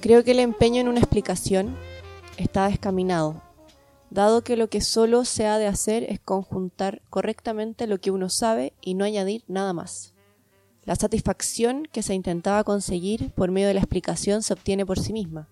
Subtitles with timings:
[0.00, 1.76] Creo que el empeño en una explicación
[2.38, 3.42] está descaminado,
[4.08, 8.30] dado que lo que solo se ha de hacer es conjuntar correctamente lo que uno
[8.30, 10.14] sabe y no añadir nada más.
[10.86, 15.12] La satisfacción que se intentaba conseguir por medio de la explicación se obtiene por sí
[15.12, 15.48] misma.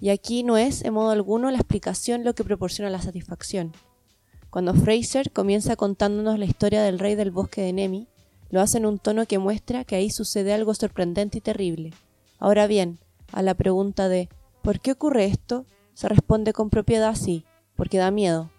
[0.00, 3.72] Y aquí no es, en modo alguno, la explicación lo que proporciona la satisfacción.
[4.50, 8.06] Cuando Fraser comienza contándonos la historia del rey del bosque de Nemi,
[8.50, 11.94] lo hace en un tono que muestra que ahí sucede algo sorprendente y terrible.
[12.38, 12.98] Ahora bien,
[13.32, 14.28] a la pregunta de
[14.62, 15.66] ¿por qué ocurre esto?
[15.94, 17.44] se responde con propiedad sí,
[17.76, 18.50] porque da miedo.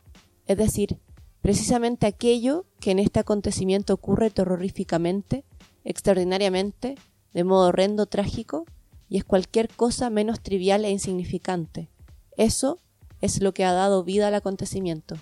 [0.45, 0.99] Es decir,
[1.41, 5.43] precisamente aquello que en este acontecimiento ocurre terroríficamente,
[5.83, 6.95] extraordinariamente,
[7.33, 8.65] de modo horrendo, trágico,
[9.09, 11.89] y es cualquier cosa menos trivial e insignificante.
[12.37, 12.79] Eso
[13.21, 15.15] es lo que ha dado vida al acontecimiento.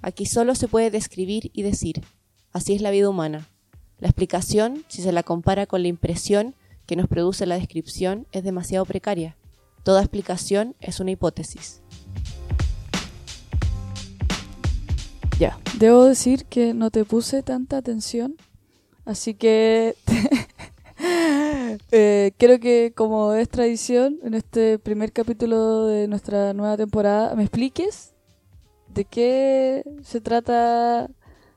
[0.00, 2.02] Aquí solo se puede describir y decir,
[2.52, 3.48] así es la vida humana.
[3.98, 6.54] La explicación, si se la compara con la impresión
[6.88, 9.36] que nos produce la descripción, es demasiado precaria.
[9.84, 11.82] Toda explicación es una hipótesis.
[15.38, 18.36] Ya, debo decir que no te puse tanta atención,
[19.04, 19.96] así que
[21.92, 27.42] eh, creo que como es tradición en este primer capítulo de nuestra nueva temporada, me
[27.42, 28.14] expliques
[28.88, 31.10] de qué se trata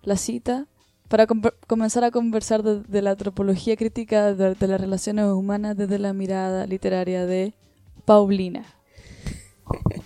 [0.04, 0.68] la cita
[1.12, 1.28] para
[1.68, 7.26] comenzar a conversar de, la antropología crítica de, las relaciones humanas desde la mirada literaria
[7.26, 7.54] de
[8.06, 8.66] Paulina.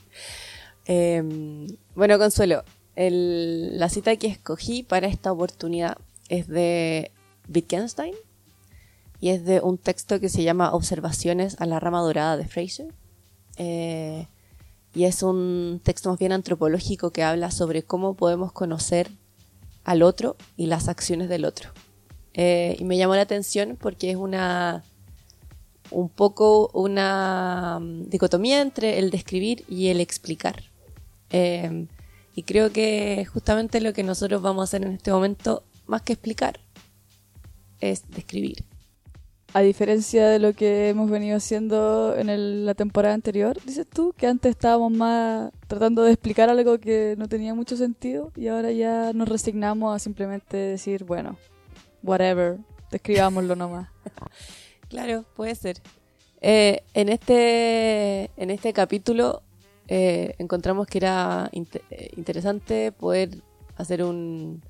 [0.87, 2.63] Em, bueno, Consuelo,
[2.95, 5.97] la cita que escogí para esta oportunidad
[6.29, 7.11] es de
[7.51, 8.13] Wittgenstein
[9.19, 12.93] y es de un texto que se llama Observaciones a la rama dorada de Fraser.
[13.57, 14.27] Eh,
[14.93, 19.09] y es un texto más bien antropológico que habla sobre cómo podemos conocer
[19.85, 21.69] al otro y las acciones del otro.
[22.33, 24.83] Eh, y me llamó la atención porque es una
[25.91, 30.63] un poco una mm, dicotomía entre el describir y el explicar.
[31.29, 31.87] Eh,
[32.35, 36.13] y creo que justamente lo que nosotros vamos a hacer en este momento, más que
[36.13, 36.59] explicar,
[37.79, 38.65] es describir
[39.55, 44.27] a diferencia de lo que hemos venido haciendo en la temporada anterior, dices tú, que
[44.27, 49.13] antes estábamos más tratando de explicar algo que no tenía mucho sentido y ahora ya
[49.13, 51.37] nos resignamos a simplemente decir, bueno,
[52.03, 52.57] whatever,
[52.91, 53.87] describámoslo nomás.
[54.89, 55.81] claro, puede ser.
[56.41, 59.41] Eh, en, este, en este capítulo
[59.87, 63.37] eh, encontramos que era eh, interesante poder
[63.77, 64.61] hacer un,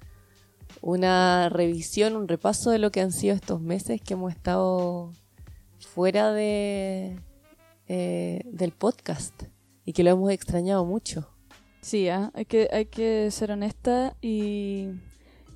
[0.81, 5.11] una revisión, un repaso de lo que han sido estos meses que hemos estado
[5.79, 7.19] fuera de
[7.87, 9.43] eh, del podcast
[9.85, 11.29] y que lo hemos extrañado mucho.
[11.81, 12.31] Sí, ¿ah?
[12.33, 14.89] hay, que, hay que ser honesta y,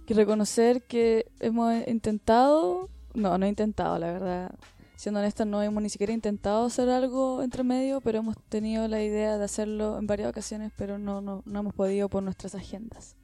[0.08, 4.56] reconocer que hemos intentado, no, no he intentado, la verdad.
[4.96, 9.04] Siendo honesta, no hemos ni siquiera intentado hacer algo entre medio, pero hemos tenido la
[9.04, 13.19] idea de hacerlo en varias ocasiones, pero no, no, no hemos podido por nuestras agendas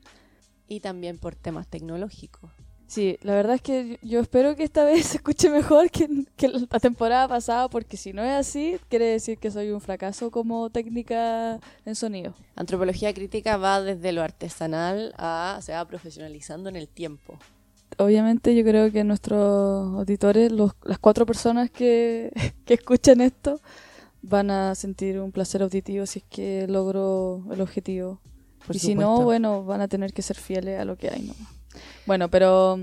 [0.67, 2.51] y también por temas tecnológicos.
[2.87, 6.07] Sí, la verdad es que yo espero que esta vez se escuche mejor que,
[6.47, 10.69] la temporada pasada, porque si no es así, quiere decir que soy un fracaso como
[10.69, 12.35] técnica en sonido.
[12.55, 17.39] Antropología crítica va desde lo artesanal a se va profesionalizando en el tiempo.
[17.97, 22.31] Obviamente yo creo que nuestros auditores, las cuatro personas que,
[22.65, 23.61] que escuchan esto,
[24.21, 28.19] van a sentir un placer auditivo si es que logro el objetivo
[28.69, 31.53] y si no, bueno, van a tener que ser fieles a lo que hay nomás.
[32.05, 32.79] Bueno, pero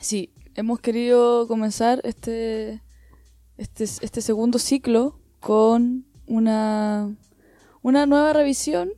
[0.00, 2.82] sí, hemos querido comenzar este,
[3.56, 7.16] este, este segundo ciclo con una,
[7.82, 8.90] una nueva revisión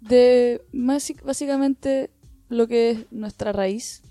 [0.00, 2.10] de básicamente
[2.48, 4.02] lo que es nuestra raíz,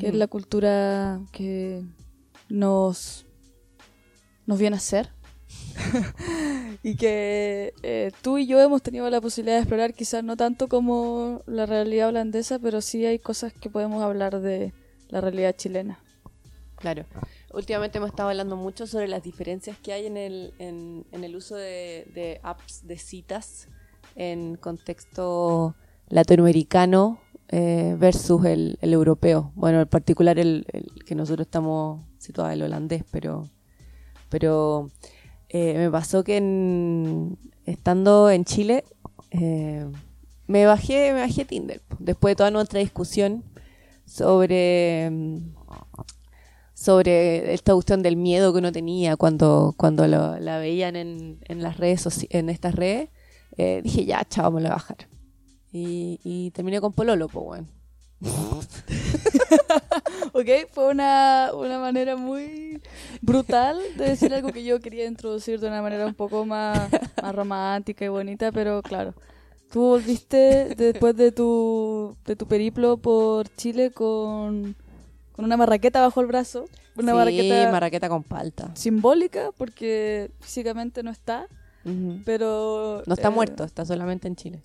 [0.00, 1.84] que es la cultura que
[2.48, 3.26] nos,
[4.46, 5.10] nos viene a ser.
[6.82, 10.68] y que eh, tú y yo hemos tenido la posibilidad de explorar, quizás no tanto
[10.68, 14.72] como la realidad holandesa, pero sí hay cosas que podemos hablar de
[15.08, 15.98] la realidad chilena.
[16.76, 17.06] Claro.
[17.52, 21.56] Últimamente hemos estado hablando mucho sobre las diferencias que hay en el, en, el uso
[21.56, 23.68] de, apps de citas
[24.16, 25.74] en contexto
[26.08, 29.52] latinoamericano eh, versus el, europeo.
[29.54, 30.66] Bueno, en particular el,
[31.06, 33.48] que nosotros estamos situados, el holandés, pero,
[34.28, 34.90] pero
[35.56, 36.36] eh, me pasó que
[37.64, 38.82] estando en Chile
[39.30, 39.86] eh,
[40.48, 43.44] me bajé me bajé Tinder después de toda nuestra discusión
[44.04, 45.12] sobre
[46.74, 51.76] sobre esta cuestión del miedo que uno tenía cuando cuando la veían en, en las
[51.76, 53.10] redes en estas redes
[53.56, 55.08] eh, dije ya chao vamos a bajar
[55.70, 57.62] y, terminé con Pololo pues
[60.32, 62.80] ok, fue una, una manera muy
[63.20, 66.90] brutal de decir algo que yo quería introducir de una manera un poco más,
[67.22, 69.14] más romántica y bonita, pero claro.
[69.70, 74.76] Tú volviste después de tu, de tu periplo por Chile con,
[75.32, 76.66] con una marraqueta bajo el brazo.
[76.96, 78.70] Una sí, marraqueta marraqueta con palta.
[78.76, 81.48] simbólica porque físicamente no está,
[81.84, 82.20] Ujú.
[82.24, 83.02] pero...
[83.06, 84.62] No está eh, muerto, está solamente en Chile.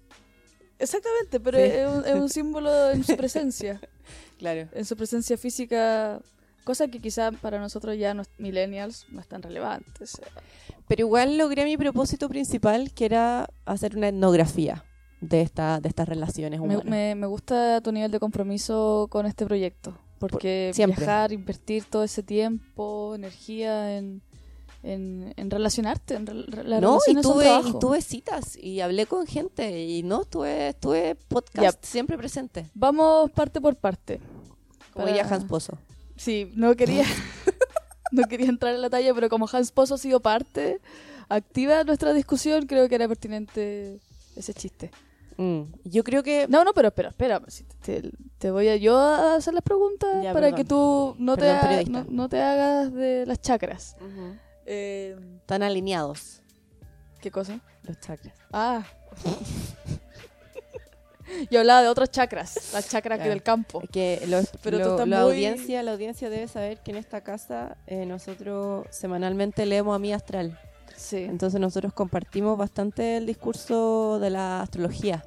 [0.80, 1.64] Exactamente, pero Sí.
[1.66, 3.80] es, un, es un símbolo en su presencia,
[4.40, 4.68] Claro.
[4.74, 6.22] en su presencia física,
[6.64, 10.04] cosa que quizá para nosotros ya no, millennials no es tan relevante.
[10.04, 10.26] o sea.
[10.88, 14.86] Pero igual logré mi propósito principal, que era hacer una etnografía
[15.22, 16.86] de, esta, de estas relaciones humanas.
[16.86, 21.06] me- me gusta tu nivel de compromiso con este proyecto, porque siempre.
[21.06, 24.22] viajar, invertir todo ese tiempo, energía en,
[24.84, 29.28] en, en relacionarte, en rel- las no, y tuve, y tuve citas y hablé con
[29.28, 32.66] gente y no, tuve, tuve podcast siempre presente.
[32.74, 34.20] Vamos parte por parte.
[34.94, 35.78] Como Para- diría Hans Pozo.
[36.16, 37.04] Sí, no quería,
[38.12, 40.80] no quería entrar en la talla, pero como Hans Pozo ha sido parte
[41.30, 44.00] activa de nuestra discusión, creo que era pertinente
[44.36, 44.92] ese chiste.
[45.38, 46.48] Mm, Yo creo que...
[46.50, 47.40] No, no, pero espera, espera.
[47.40, 50.58] te, te- te voy a yo a hacer las preguntas Ya, para perdón.
[50.58, 51.92] que tú no te, Perdón, ha- periodista.
[51.92, 53.96] no, no te hagas de las chakras.
[54.02, 54.36] Ujú.
[54.72, 56.42] Eh, Están alineados
[57.20, 57.60] ¿Qué cosa?
[57.84, 58.36] los chakras.
[58.54, 58.84] Ah.
[61.52, 63.30] yo hablaba de otras chakras, las chakras que Claro.
[63.32, 63.82] del campo.
[63.92, 67.78] Que lo- Pero lo- la muy- audiencia la audiencia debe saber que en esta casa
[67.88, 70.60] eh, nosotros semanalmente leemos a mi astral.
[70.96, 71.18] Sí.
[71.18, 75.24] Entonces nosotros compartimos bastante el discurso de la astrología.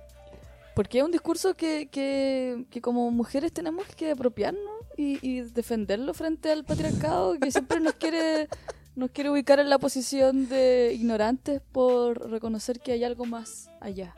[0.74, 4.62] Porque es un discurso que, que, que como mujeres tenemos que apropiarnos
[4.96, 8.48] y, y defenderlo frente al patriarcado que siempre nos quiere
[8.94, 14.14] nos quiere ubicar en la posición de ignorantes por reconocer que hay algo más allá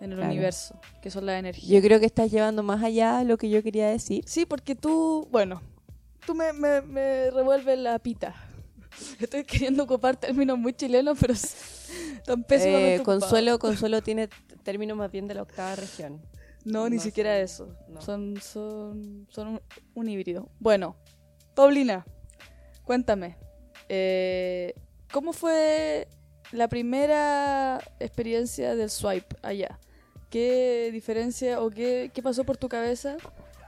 [0.00, 0.32] en el Claro.
[0.32, 1.68] universo, que son las energías.
[1.70, 4.24] Yo creo que estás llevando más allá lo que yo quería decir.
[4.26, 5.62] Sí, porque tú, bueno,
[6.26, 8.34] tú me, me, me revuelves la pita.
[9.20, 11.34] Estoy queriendo ocupar términos muy chilenos, pero
[12.24, 13.02] tan pésimamente Eh.
[13.02, 16.20] Consuelo, Consuelo tiene t- término más bien de la octava región.
[16.64, 17.76] No, ni siquiera son- eso.
[17.88, 18.00] no.
[18.00, 19.60] Son, son, son un,
[19.94, 20.48] un híbrido.
[20.60, 20.96] Bueno,
[21.54, 22.04] Paulina,
[22.84, 23.36] cuéntame.
[23.94, 24.74] Eh,
[25.12, 26.08] ¿Cómo fue
[26.50, 29.78] la primera experiencia del swipe allá?
[30.30, 33.18] ¿Qué diferencia o qué, qué pasó por tu cabeza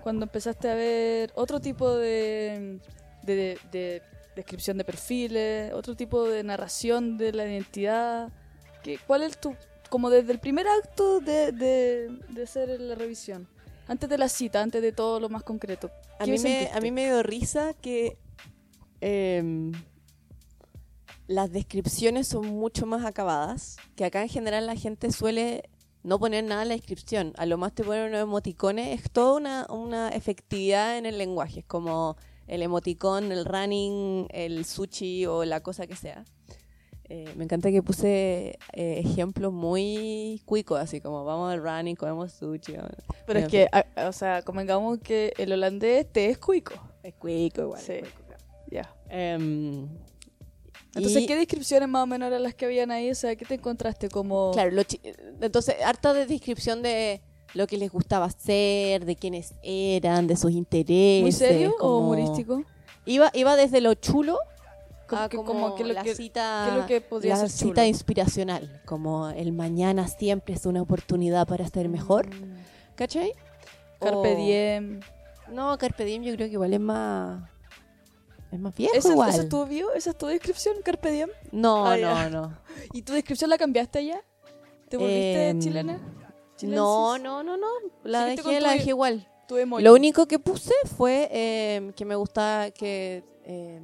[0.03, 2.81] cuando empezaste a ver otro tipo de,
[3.23, 4.01] de, de
[4.35, 8.33] descripción de perfiles, otro tipo de narración de la identidad?
[8.83, 9.55] ¿Qué, ¿Cuál es tu,
[9.91, 13.47] como desde el primer acto de, de, de hacer la revisión?
[13.89, 15.91] Antes de la cita, antes de todo lo más concreto.
[16.19, 18.17] A ¿Qué mí, me, a mí me dio risa que
[19.03, 19.73] em,
[21.27, 25.69] las descripciones son mucho más acabadas, que acá en general la gente suele
[26.03, 29.35] no poner nada en la descripción, a lo más te ponen unos emoticones, es toda
[29.39, 32.17] una, una efectividad en el lenguaje, es como
[32.47, 36.25] el emoticón, el running, el sushi o la cosa que sea.
[37.09, 42.33] Eh, me encanta que puse eh, ejemplos muy cuicos, así como vamos al running, comemos
[42.33, 42.73] sushi.
[42.77, 42.93] vamos-
[43.27, 46.75] Pero es en que, a- o sea, convengamos que el holandés te es cuico.
[47.03, 47.81] Es cuico igual.
[47.81, 47.93] Sí.
[47.93, 48.45] es cuico, claro.
[50.97, 53.11] Entonces, y- ¿qué descripciones más o menos eran las que habían ahí?
[53.11, 54.53] O sea, ¿qué te encontraste como...?
[54.53, 55.01] Claro, lo chi-
[55.41, 57.21] entonces, harta de descripción de
[57.55, 61.23] lo que les gustaba hacer, de quiénes eran, de sus intereses.
[61.23, 62.65] ¿Muy serio o como- humorístico?
[63.07, 64.39] Iba, iba desde lo chulo
[65.09, 67.35] Como a que- como, como que lo la que- cita, ¿Qué es lo que podría
[67.37, 67.71] la chulo?
[67.71, 72.57] cita inspiracional, como el mañana siempre es una oportunidad para ser mejor, Mm.
[72.97, 73.33] ¿cachai?
[74.01, 75.01] Carpe O- diem.
[75.53, 77.43] No, Carpe Diem yo creo que igual es más...
[78.55, 79.31] Es más viejo ¿Esa, igual.
[79.31, 79.93] esa es tu bio?
[79.95, 81.31] ¿Esa es tu descripción, Carpe diem?
[81.51, 82.31] No, Ah, no, ya.
[82.31, 82.57] no.
[82.93, 84.23] ¿Y tu descripción la cambiaste allá?
[84.89, 85.95] ¿Te volviste Em, chilena?
[85.95, 86.77] No, ¿Chilensis?
[86.79, 87.67] no, no, no.
[88.05, 89.29] La dejé, la dejé igual.
[89.81, 93.25] Lo único que puse fue eh, que me gustaba que...
[93.43, 93.81] eh,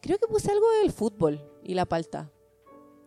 [0.00, 2.30] creo que puse algo del fútbol y la palta.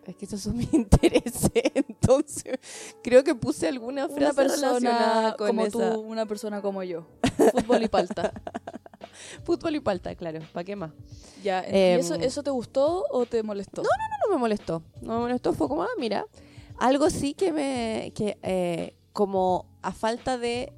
[0.05, 1.49] Es que esos son mis intereses.
[1.73, 2.59] Entonces,
[3.01, 5.93] creo que puse alguna Una frase persona relacionada con como esa.
[5.93, 7.07] tú, una persona como yo.
[7.53, 8.33] Fútbol y palta.
[9.43, 10.39] Fútbol y palta, claro.
[10.53, 10.91] ¿Para qué más?
[11.43, 13.81] Ya, Em, ¿y eso, eso te gustó o te molestó?
[13.83, 13.89] No,
[14.27, 14.81] no me molestó.
[15.01, 15.53] No me molestó.
[15.53, 16.25] Fue como, ah, mira.
[16.79, 18.11] Algo sí que me...
[18.15, 20.73] que eh, Como a falta de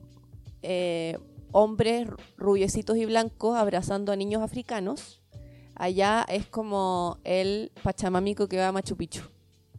[0.62, 1.18] eh,
[1.52, 2.08] hombres
[2.38, 5.22] rubiecitos y blancos abrazando a niños africanos,
[5.76, 9.22] allá es como el pachamamico que va a Machu Picchu.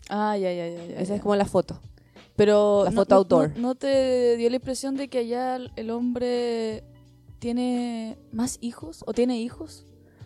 [0.09, 0.85] Ah, ya, ya, ya.
[0.87, 1.15] ya, Esa ya.
[1.17, 1.79] es como la foto.
[2.37, 3.51] Pero la no- foto no- outdoor.
[3.57, 6.85] No, no te dio la impresión de que allá el hombre
[7.39, 9.85] tiene más hijos o tiene hijos?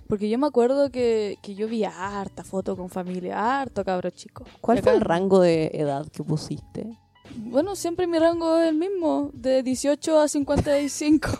[0.08, 4.44] Porque yo me acuerdo que, que yo vi harta foto con familia, harto cabro chico.
[4.60, 6.98] ¿Cuál fue el rango de edad que pusiste?
[7.36, 11.28] Bueno, siempre mi rango es el mismo, de 18 a 55.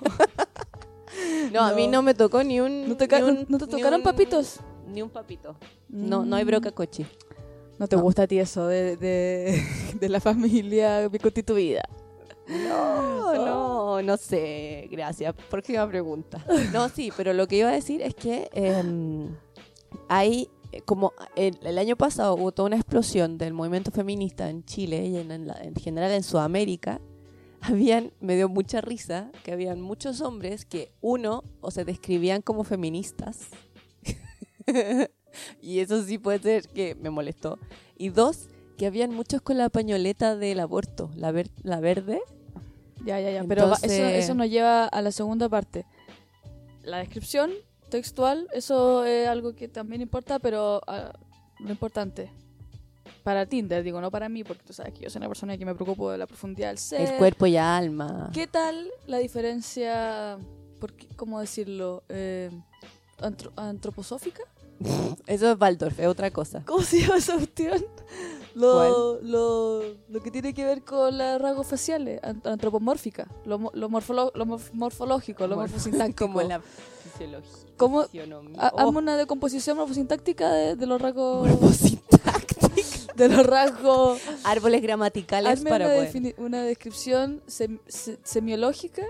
[1.52, 2.00] No, a mí No.
[2.02, 2.88] me tocó ni un.
[2.88, 4.60] ¿No te, ca- ni un- ¿no te ni tocaron un- papitos?
[4.88, 5.56] Ni un papito.
[5.90, 7.04] No, no hay broca cochi.
[7.78, 8.02] ¿No te No.
[8.02, 9.62] gusta a ti eso de, de,
[10.00, 11.82] de la familia constituida?
[12.48, 14.88] No, no, no sé.
[14.90, 15.34] Gracias.
[15.50, 16.44] Próxima pregunta.
[16.72, 19.34] No, sí, pero lo que iba a decir es que em,
[20.08, 20.48] hay.
[20.72, 25.06] eh, Como el, el año pasado hubo toda una explosión del movimiento feminista en Chile
[25.06, 27.00] y en, en la- en general en Sudamérica,
[27.60, 32.64] habían, me dio mucha risa, que habían muchos hombres que, uno, o se describían como
[32.64, 33.48] feministas,
[35.60, 37.58] y eso sí puede ser que me molestó,
[37.96, 42.20] y dos, que habían muchos con la pañoleta del aborto, la, ver- la verde,
[43.04, 43.44] Ya, ya, ya.
[43.44, 45.84] Pero va- eso, Entonces- eso nos lleva a la segunda parte.
[46.84, 47.50] La descripción
[47.90, 51.12] textual, eso es algo que también importa, pero ah,
[51.58, 52.30] lo importante.
[53.24, 55.64] Para Tinder, digo, no para mí, porque tú sabes que yo soy una persona que
[55.64, 57.00] me preocupo de la profundidad del ser.
[57.12, 58.30] el cuerpo y alma.
[58.32, 60.38] ¿Qué tal la diferencia,
[60.80, 62.50] por qué- cómo decirlo, eh,
[63.20, 64.42] antro- antroposófica?
[65.26, 66.62] Eso es Waldorf, es otra cosa.
[66.66, 67.84] ¿Cómo se llama esa cuestión?
[68.54, 73.70] Lo, lo, lo que tiene que ver con los rasgos faciales, ant- antropomórfica, lo, mo-
[73.74, 76.26] lo, morfolo- lo morf- morfológico, lo Morfo- morfosintáctico.
[77.76, 81.48] Como la Oh, una decomposición morfosintáctica de, de los rasgos.
[81.48, 82.68] morfosintáctica.
[83.16, 84.20] De los rasgos.
[84.44, 86.34] Árboles gramaticales para una, poder.
[86.38, 89.02] una descripción sem- se- semiológica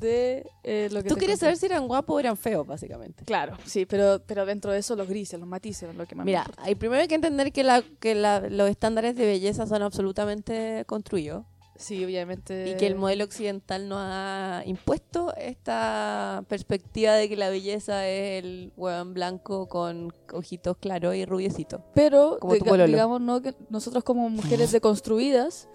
[0.00, 3.24] de eh, lo que Tú quieres saber si eran guapos o eran feos, básicamente.
[3.24, 6.30] Claro, sí, pero, pero dentro de eso los grises, los matices, lo que más me
[6.32, 6.62] Mira, importa.
[6.62, 10.84] hay primero hay que entender que, la, que la- los estándares de belleza son absolutamente
[10.86, 11.44] construidos
[11.76, 12.70] Sí, obviamente.
[12.70, 18.42] y que el modelo occidental nos ha impuesto esta perspectiva de que la belleza es
[18.44, 21.80] el hueón blanco con ojitos claros y rubiecitos.
[21.94, 23.40] Pero, Como diga- digamos, ¿no?
[23.42, 25.68] que nosotros como mujeres deconstruidas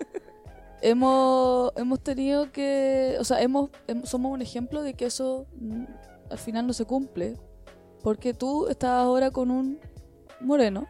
[0.84, 5.84] hemos, hemos tenido que, o sea, hemos, hem- somos un ejemplo de que eso mm,
[6.30, 7.38] al final no se cumple.
[8.04, 9.80] Porque tú estás ahora con un
[10.42, 10.88] moreno.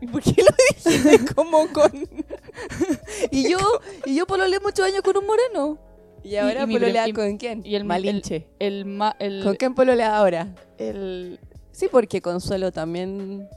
[0.00, 1.90] ¿Y por qué lo dijiste como con...?
[3.30, 3.58] Y yo,
[4.04, 5.78] y yo pololeé muchos años con un moreno.
[6.24, 7.62] Y ahora y pololea con quién?
[7.64, 8.48] y el- Malinche.
[8.58, 10.54] El, ma- el, ¿Con quién pololea ahora?
[10.78, 11.38] el,
[11.72, 13.48] Sí, porque Consuelo también...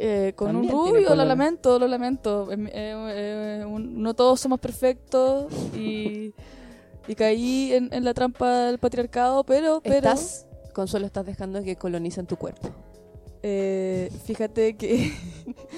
[0.00, 2.50] eh, con un También rubio, lo lamento, lo lamento.
[2.52, 6.32] Em- eh, eh, un- no todos somos perfectos y,
[7.06, 11.76] y caí en, en la trampa del patriarcado, pero, pero Estás, Consuelo, estás dejando que
[11.76, 12.68] colonicen tu cuerpo.
[13.42, 15.12] eh, fíjate que,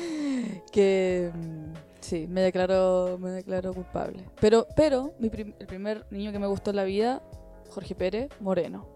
[0.73, 4.25] que mm, sí, me declaro, me declaro culpable.
[4.41, 7.23] Pero, pero mi prim- el primer niño que me gustó en la vida,
[7.71, 8.87] Jorge Pérez, moreno.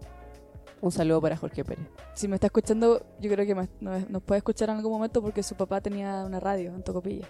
[0.81, 1.87] Un saludo para Jorge Pérez.
[2.13, 5.21] Si me está escuchando, yo creo que me- nos, nos puede escuchar en algún momento
[5.21, 7.27] porque su papá tenía una radio en Tocopilla.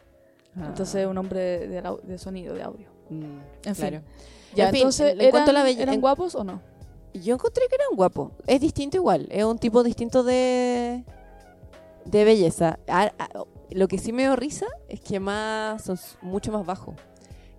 [0.58, 2.88] Entonces, un hombre de, sonido, de audio.
[3.10, 3.24] Mm,
[3.66, 3.88] En fin.
[3.90, 4.02] claro.
[4.56, 6.62] Ya, En fin, entonces, en cuanto a la ¿eran, belle- ¿eran guapos o no?
[7.14, 8.32] Yo encontré que eran guapos.
[8.48, 9.28] Es distinto igual.
[9.32, 11.04] Es un tipo distinto de,
[12.06, 12.80] de belleza.
[12.88, 16.96] A- a- lo que sí me dio risa es que más son mucho más bajos.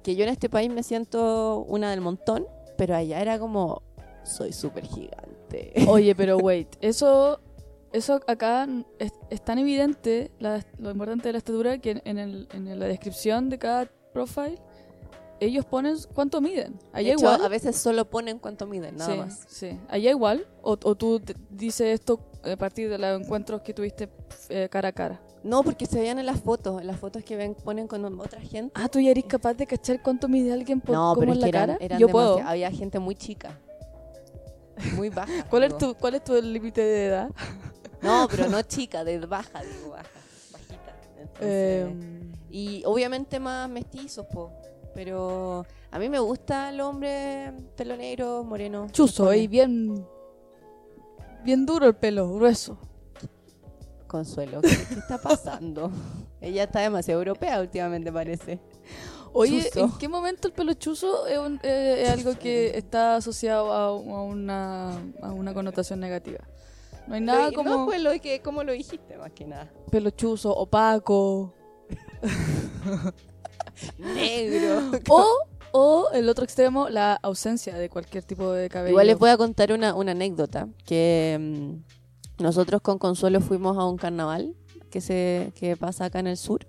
[0.02, 2.46] Que yo en este país me siento una del montón,
[2.78, 3.82] pero allá era como,
[4.24, 5.35] soy súper gigante.
[5.88, 7.40] Oye, pero wait, eso,
[7.92, 12.18] eso acá es, es tan evidente, la- lo importante de la estatura, que en, en
[12.18, 14.58] el- en la descripción de cada profile,
[15.38, 16.74] ellos ponen cuánto miden.
[16.74, 17.44] De Allá hecho, igual.
[17.44, 19.44] a veces solo ponen cuánto miden, nada sí, más.
[19.48, 20.46] Sí, allá igual.
[20.62, 24.08] O, o tú dices esto a partir de los encuentros que tuviste
[24.48, 25.20] eh, cara a cara.
[25.44, 28.40] No, porque se veían en las fotos, en las fotos que ven, ponen con otra
[28.40, 28.72] gente.
[28.74, 31.38] Ah, tú ya eres capaz de cachar cuánto mide alguien por no, cómo pero es
[31.38, 31.78] la que eran, cara.
[31.84, 32.38] eran Yo puedo.
[32.38, 33.58] Había gente muy chica.
[34.94, 35.44] Muy baja.
[35.48, 37.30] ¿Cuál es tu, cuál es tu límite de edad?
[38.02, 40.08] No, pero no chica, de baja, digo, baja.
[40.52, 40.96] Bajita.
[41.18, 44.52] Entonces, Eh, Y obviamente más mestizos, po.
[44.94, 48.86] Pero a mí me gusta el hombre pelo negro, moreno.
[48.92, 50.06] chuzo y bien.
[51.44, 52.78] Bien duro el pelo, grueso.
[54.06, 55.90] Consuelo, ¿qué, qué está pasando?
[56.40, 58.60] Ella está demasiado europea últimamente, parece.
[59.38, 59.80] Oye, Chuzo.
[59.86, 63.86] ¿en qué momento el pelo chuzo es, un- eh, es algo que está asociado a,
[63.86, 66.38] a una, a una connotación negativa?
[67.06, 69.70] No hay nada Lo- como No fue lo que, como lo dijiste, más que nada.
[69.90, 71.52] pelo chuzo, opaco.
[73.98, 74.90] Negro.
[75.10, 75.26] o,
[75.72, 78.90] o el otro extremo, la ausencia de cualquier tipo de cabello.
[78.90, 83.84] Igual les voy a contar una, una anécdota, que mm, nosotros con Consuelo fuimos a
[83.84, 84.54] un carnaval
[84.90, 86.66] que, se, que pasa acá en el sur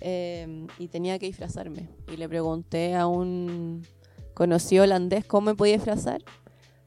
[0.00, 1.88] eh, y tenía que disfrazarme.
[2.12, 3.86] Y le pregunté a un
[4.34, 6.22] conocido holandés cómo me podía disfrazar,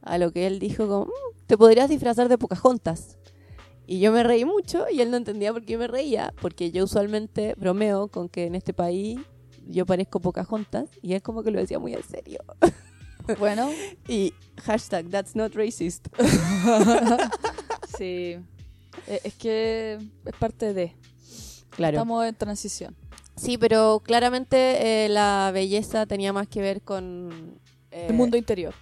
[0.01, 3.18] a lo que él dijo como, "Mm, te podrías disfrazar de Pocahontas.
[3.88, 6.86] Y yo me reí mucho y él no entendía por qué me reía, porque yo
[6.86, 9.20] usualmente bromeo con que en este país
[9.68, 12.39] yo parezco Pocahontas y él como que lo decía muy en serio.
[13.38, 13.70] Bueno,
[14.08, 16.08] Y hashtag that's not racist.
[17.98, 18.36] sí.
[19.08, 20.96] Eh, Es que es parte de.
[21.70, 21.98] Claro.
[21.98, 22.96] Estamos en transición.
[23.41, 27.60] Sí, pero claramente eh, la belleza tenía más que ver con...
[27.91, 28.74] eh, El mundo interior.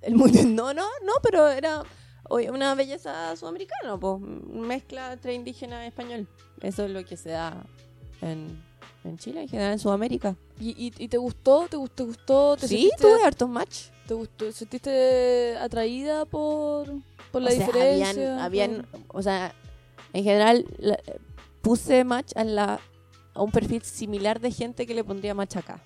[0.00, 0.38] El mundo...
[0.46, 1.82] No, no, no, pero era
[2.30, 4.20] una belleza sudamericana, pues.
[4.20, 6.26] Mezcla entre indígena y español.
[6.62, 7.66] Eso es lo que se da
[8.22, 8.62] en,
[9.04, 10.36] en Chile, en general en Sudamérica.
[10.58, 11.66] ¿Y, y, y te gustó?
[11.68, 11.94] ¿Te gustó?
[11.96, 12.56] ¿Te gustó?
[12.56, 13.76] ¿Te Sí, tuve hartos match.
[14.06, 14.50] ¿Te gustó?
[14.52, 16.86] ¿Sentiste atraída por,
[17.30, 18.42] por la o sea, diferencia?
[18.42, 19.54] habían, habían, o sea,
[20.14, 20.98] en general la-
[21.60, 22.80] puse match a, la,
[23.36, 25.82] a un perfil similar de gente que le pondría match acá.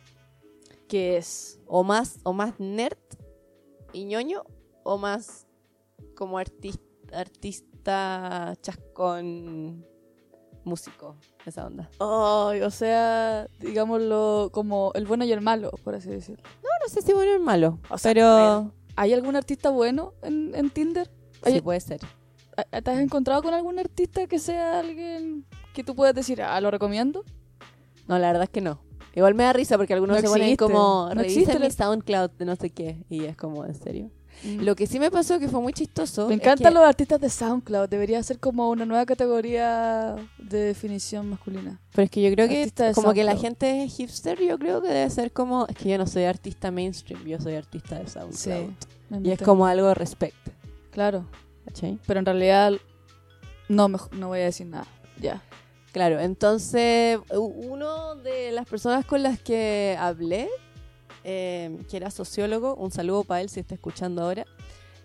[0.88, 1.60] ¿Qué es?
[1.66, 2.98] O más, o más nerd
[3.92, 4.42] y ñoño,
[4.82, 5.46] o más
[6.16, 9.84] como artista, artista chascón
[10.64, 11.16] músico,
[11.46, 11.90] esa onda.
[11.98, 16.42] Ay, o sea, digámoslo como el bueno y el malo, por así decirlo.
[16.62, 20.54] No, no sé si bueno o malo, O sea, pero ¿Hay algún artista bueno en,
[20.54, 21.08] en Tinder?
[21.44, 22.00] sí Hay- puede ser.
[22.56, 26.60] ¿a- ¿Te has encontrado con algún artista que sea alguien que tú puedas decir, ah,
[26.60, 27.24] lo recomiendo?
[28.10, 28.80] No, la verdad es que no.
[29.14, 30.64] Igual me da risa porque algunos No se ponen existe.
[30.64, 34.10] como No existe mi SoundCloud de no sé qué y es como en serio.
[34.60, 36.26] Lo que sí me pasó que fue muy chistoso.
[36.28, 37.88] Me es encantan que- los artistas de SoundCloud.
[37.88, 41.80] Debería ser como una nueva categoría de definición masculina.
[41.92, 44.80] Pero es que yo creo que Artista como que la gente es hipster, yo creo
[44.80, 45.66] que debe ser como...
[45.66, 48.34] Es que yo no soy artista mainstream, yo soy artista de SoundCloud.
[48.34, 48.74] Sí.
[49.10, 50.36] Me Y es como algo de respect.
[50.90, 51.26] Claro.
[51.66, 51.98] ¿cachai?
[52.06, 52.72] Pero en realidad
[53.68, 54.86] no, mej- no voy a decir nada.
[55.20, 55.42] Ya.
[55.92, 60.48] Claro, entonces uno de las personas con las que hablé,
[61.24, 64.46] eh, que era sociólogo, un saludo para él si está escuchando ahora,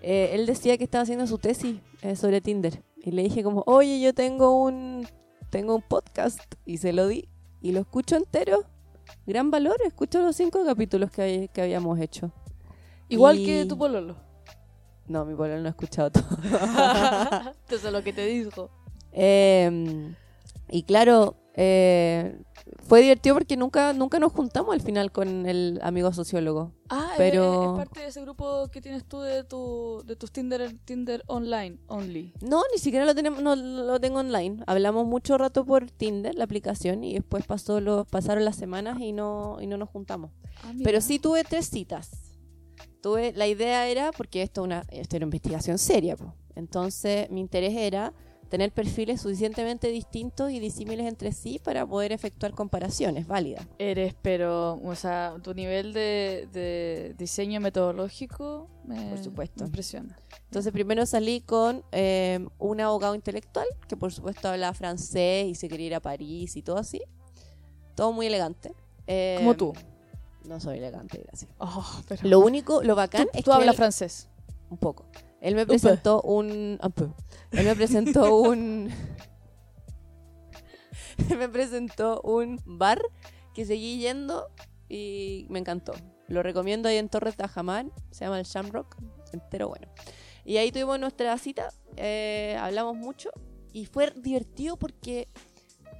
[0.01, 2.83] eh, él decía que estaba haciendo su tesis eh, sobre Tinder.
[3.01, 5.07] Y le dije como, oye, yo tengo un,
[5.49, 7.27] tengo un podcast y se lo di
[7.61, 8.63] y lo escucho entero.
[9.25, 12.31] Gran valor, escucho los cinco capítulos que, hay- que habíamos hecho.
[13.09, 14.15] Igual Y- que tu pololo.
[15.07, 16.25] No, mi pololo no ha escuchado todo.
[17.69, 18.69] Eso es lo que te dijo.
[19.11, 20.13] Eh,
[20.69, 22.41] y claro, eh,
[22.79, 26.73] fue divertido porque nunca, nunca nos juntamos al final con el amigo sociólogo.
[26.89, 30.31] Ah, es- Pero- es, parte de ese grupo que tienes tú de, tu, de tus
[30.31, 32.33] Tinder, Tinder online, only.
[32.41, 34.63] No, ni siquiera lo tenemos, no lo tengo online.
[34.67, 39.13] Hablamos mucho rato por Tinder, la aplicación, y después pasó lo, pasaron las semanas y
[39.13, 40.31] no, y no nos juntamos.
[40.63, 40.73] Ah.
[40.83, 42.11] Pero sí tuve tres citas.
[43.01, 46.33] Tuve, la idea era, porque esto, es una, esto era una investigación seria, po.
[46.55, 48.13] entonces mi interés era
[48.49, 53.65] tener perfiles suficientemente distintos y disímiles entre sí para poder efectuar comparaciones válidas.
[53.79, 59.63] Eres, pero, o sea, tu nivel de, de diseño metodológico me, Por supuesto.
[59.63, 60.17] me impresiona.
[60.45, 65.67] Entonces primero salí con eh, un abogado intelectual que por supuesto hablaba francés y se
[65.67, 67.01] quería ir a París y todo así.
[67.95, 68.73] Todo muy elegante.
[69.07, 69.73] Eh, Como tú.
[70.45, 71.49] No soy elegante, gracias.
[71.57, 74.29] Oh, pero- Lo único, lo bacán tú, es tú que hablas él- francés.
[74.69, 75.05] un poco.
[75.41, 76.79] Él me presentó un...
[77.51, 78.91] Él me presentó un...
[81.37, 83.01] me presentó un bar
[83.53, 84.47] que seguí yendo
[84.89, 85.93] y me encantó.
[86.27, 87.85] Lo recomiendo ahí en Torres de Ajamar.
[88.11, 88.97] Se llama el Shamrock.
[89.31, 89.87] Entero bueno.
[90.43, 91.69] Y ahí tuvimos nuestra cita.
[91.97, 93.29] eh, hablamos mucho.
[93.73, 95.27] Y fue divertido porque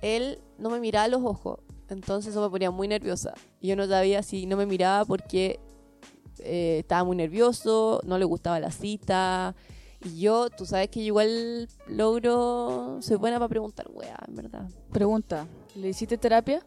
[0.01, 1.59] él no me miraba a los ojos.
[1.89, 3.33] Entonces eso me ponía muy nerviosa.
[3.59, 5.59] Y yo no sabía si no me miraba porque
[6.39, 9.55] eh, estaba muy nervioso, no le gustaba la cita.
[10.03, 14.69] Y yo, tú sabes que yo igual logro, soy buena para preguntar, weá, en verdad.
[14.91, 16.61] Pregunta, ¿le hiciste terapia?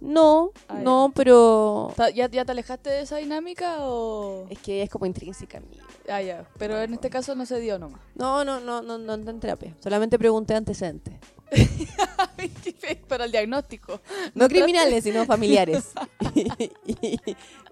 [0.00, 4.46] No, Ah, no, pero ¿Ya, ¿Ya te alejaste de esa dinámica o...?
[4.48, 5.78] es que es como intrínseca en mí.
[6.08, 6.48] Ah, ya.
[6.56, 8.00] Pero en este caso no se dio nomás.
[8.14, 9.76] No, no, no, no, no, no en terapia.
[9.80, 11.14] Solamente pregunté antecedentes.
[13.08, 14.00] Para el diagnóstico.
[14.34, 15.90] No criminales, sino familiares.
[16.34, 17.18] y,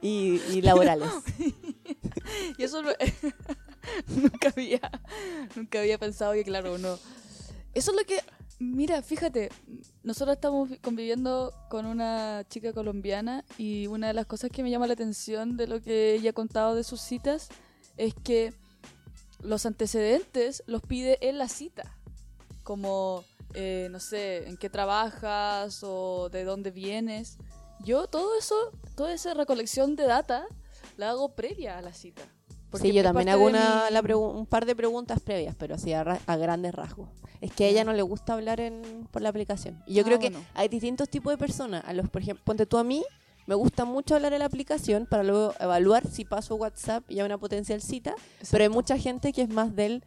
[0.00, 1.08] y- y laborales.
[2.58, 2.90] Y eso no-
[4.08, 4.80] nunca había
[5.54, 6.98] nunca había pensado que claro uno
[7.72, 8.18] eso es lo que
[8.58, 9.50] mira fíjate
[10.02, 14.88] nosotros estamos conviviendo con una chica colombiana y una de las cosas que me llama
[14.88, 17.48] la atención de lo que ella ha contado de sus citas
[17.96, 18.52] es que
[19.40, 21.96] los antecedentes los pide en la cita
[22.64, 23.24] como
[23.56, 27.38] eh, no sé en qué trabajas o de dónde vienes
[27.84, 28.54] yo todo eso
[28.94, 30.46] toda esa recolección de data
[30.96, 32.22] la hago previa a la cita
[32.74, 36.04] Sí, yo también hago una, mi- la un par de preguntas previas, pero así a,
[36.04, 37.08] ra- a grandes rasgos.
[37.40, 39.82] Es que a ella no le gusta hablar en, por la aplicación.
[39.86, 41.82] Y yo Ah, creo que hay distintos tipos de personas.
[41.86, 43.02] A los, por ejemplo, ponte tú a mí,
[43.46, 47.24] me gusta mucho hablar en la aplicación para luego evaluar si paso WhatsApp y a
[47.24, 48.14] una potencial cita.
[48.50, 50.02] Pero hay mucha gente que es más del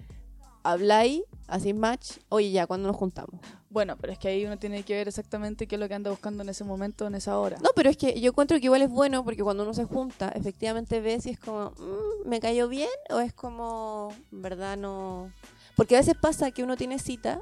[0.63, 3.39] habláis, hacéis match, oye, ya, ¿cuándo nos juntamos?
[3.69, 6.09] Bueno, pero es que ahí uno tiene que ver exactamente qué es lo que anda
[6.09, 7.57] buscando en ese momento, en esa hora.
[7.61, 10.29] No, pero es que yo encuentro que igual es bueno porque cuando uno se junta,
[10.29, 12.89] efectivamente ve si es como, "Mm, ¿me cayó bien?
[13.11, 15.31] O es como, verdad no.
[15.75, 17.41] Porque a veces pasa que uno tiene cita,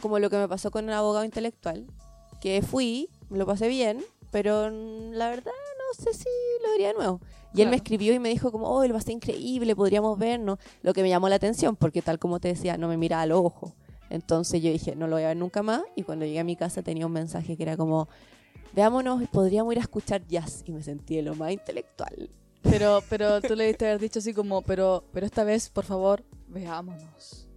[0.00, 1.86] como lo que me pasó con el abogado intelectual,
[2.40, 5.52] que fui, me lo pasé bien, pero la verdad
[5.96, 6.28] no sé si
[6.64, 7.20] lo haría de nuevo.
[7.54, 10.18] Y él me escribió y me dijo como, oh, él va a ser increíble, podríamos
[10.18, 10.58] vernos.
[10.82, 13.26] Lo que me llamó la atención, porque tal como te decía, no me miraba a
[13.26, 13.72] los ojos.
[14.10, 15.82] Entonces yo dije, no lo voy a ver nunca más.
[15.96, 18.08] Y cuando llegué a mi casa tenía un mensaje que era como,
[18.74, 20.62] veámonos, podríamos ir a escuchar jazz.
[20.66, 22.30] Y me sentí de lo más intelectual.
[22.62, 26.24] Pero, pero tú le diste haber dicho así como, pero, pero esta vez, por favor,
[26.48, 27.48] veámonos.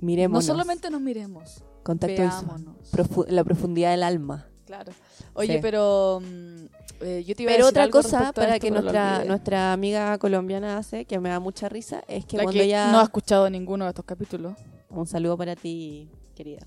[0.00, 0.34] Miremos.
[0.44, 2.92] No solamente nos miremos, contacto veámonos.
[2.92, 4.46] Profu- la profundidad del alma.
[4.66, 4.92] Claro.
[5.34, 5.58] Oye, Sí.
[5.62, 6.64] pero mm,
[7.00, 10.18] eh, yo te iba a Pero decir otra algo cosa para que nuestra, nuestra amiga
[10.18, 12.90] colombiana hace, que me da mucha risa, es que La cuando que ella...
[12.92, 14.54] no ha escuchado ninguno de estos capítulos.
[14.88, 16.66] Un saludo para ti, querida.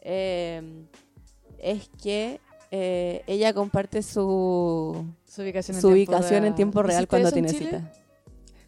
[0.00, 0.86] Eh,
[1.58, 2.40] es que
[2.70, 6.44] eh, ella comparte su, Su ubicación en su tiempo ubicación real.
[6.46, 7.64] en tiempo real ¿Hiciste cuando tiene Chile?
[7.64, 7.92] cita.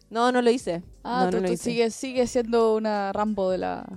[0.09, 0.81] No, no lo hice.
[1.03, 1.63] Ah, no, tú, no lo tú hice.
[1.63, 3.87] sigues, sigues siendo una Rambo de la...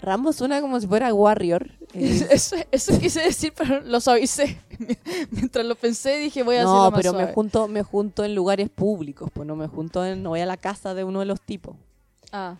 [0.00, 1.70] Rambo suena como si fuera Warrior.
[1.96, 4.58] Eh, Eso, eso quise decir, pero lo suavicé.
[5.30, 8.34] Mientras lo pensé, dije, voy a no, hacerlo más pero me junto, me junto en
[8.34, 11.26] lugares públicos, pues no me junto en, no voy a la casa de uno de
[11.26, 11.76] los tipos.
[12.32, 12.56] Ah,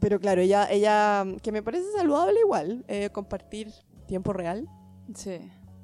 [0.00, 3.72] Pero claro, ella, ella, que me parece saludable igual, eh, compartir
[4.06, 4.68] tiempo real.
[5.14, 5.38] sí.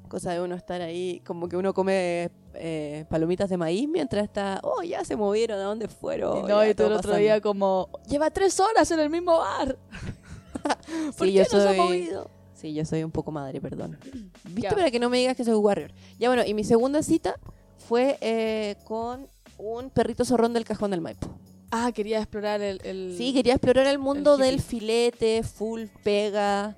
[0.07, 4.59] Cosa de uno estar ahí, como que uno come eh, palomitas de maíz mientras está,
[4.63, 6.37] oh, ya se movieron, ¿a dónde fueron?
[6.37, 7.17] y no, Ya, y todo el otro pasando.
[7.23, 9.77] día como, lleva tres horas en el mismo bar.
[11.17, 12.29] ¿Por Sí, qué yo se ha soy- movido?
[12.53, 13.97] Sí, yo soy un poco madre, perdón.
[14.45, 14.61] ¿Viste?
[14.61, 14.69] Ya.
[14.71, 15.91] Para que no me digas que soy warrior.
[16.19, 17.35] Ya bueno, y mi segunda cita
[17.77, 21.27] fue eh, con un perrito zorrón del cajón del Maipo.
[21.71, 22.79] Ah, quería explorar el...
[22.83, 26.75] el- Sí, quería explorar el mundo el del filete, full pega,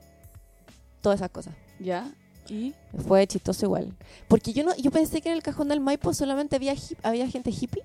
[1.01, 1.53] todas esas cosas.
[1.79, 2.11] ¿Ya?
[2.49, 2.73] ¿Y?
[3.07, 3.93] Fue chistoso igual.
[4.27, 7.27] Porque yo no, yo pensé que en el cajón del Maipo solamente había hip- había
[7.29, 7.83] gente hippie.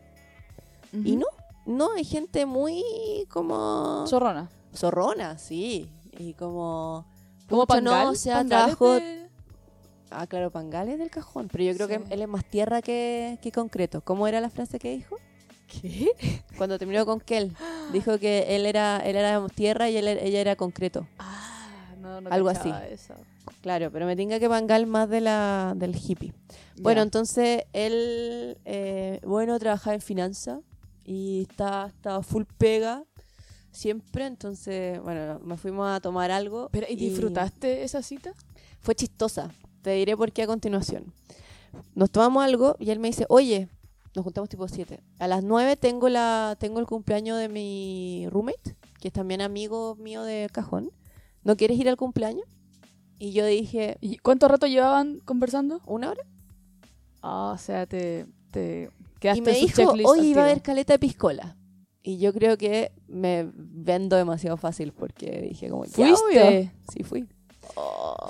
[1.04, 1.26] Y no,
[1.66, 2.82] no, hay gente muy
[3.28, 4.48] como Zorrona.
[4.74, 5.90] Zorrona, sí.
[6.18, 7.06] Y como
[7.48, 8.04] Como Pangal.
[8.04, 9.22] no, o sea, trabajo de-
[10.10, 12.04] Ah, claro, Pangales del cajón, pero yo creo Sí.
[12.04, 14.02] que él es más tierra que, que concreto.
[14.02, 15.16] ¿Cómo era la frase que dijo?
[15.66, 16.10] ¿Qué?
[16.58, 17.56] Cuando terminó con Kel,
[17.92, 21.06] dijo que él era él era tierra y él, ella era concreto.
[21.18, 22.70] Ah, no, no Algo así.
[22.90, 23.14] eso.
[23.62, 26.34] Claro, pero me tinga que Pangal más de la del hippie.
[26.78, 30.60] Bueno, entonces él, eh, bueno, trabajaba en finanzas
[31.06, 33.04] y estaba, estaba full pega
[33.72, 34.26] siempre.
[34.26, 36.68] Entonces, bueno, nos fuimos a tomar algo.
[36.70, 38.32] Pero, ¿y disfrutaste esa cita?
[38.80, 39.50] Fue chistosa.
[39.82, 41.12] Te diré por qué a continuación.
[41.94, 43.68] Nos tomamos algo y él me dice, oye,
[44.14, 45.02] nos juntamos tipo 7.
[45.18, 49.96] A las 9 tengo, la, tengo el cumpleaños de mi roommate, que es también amigo
[49.96, 50.90] mío de cajón.
[51.42, 52.46] ¿No quieres ir al cumpleaños?
[53.18, 55.80] Y yo dije, ¿Y cuánto rato llevaban conversando?
[55.86, 56.22] ¿una hora?
[57.22, 60.60] Ah, o sea, te, te quedaste Y me en su dijo, oye, iba a haber
[60.60, 61.56] caleta de piscola.
[62.02, 66.72] Y yo creo que me vendo demasiado fácil porque dije como, ¿ya, ¿Fuiste?
[66.92, 67.28] Sí, fui.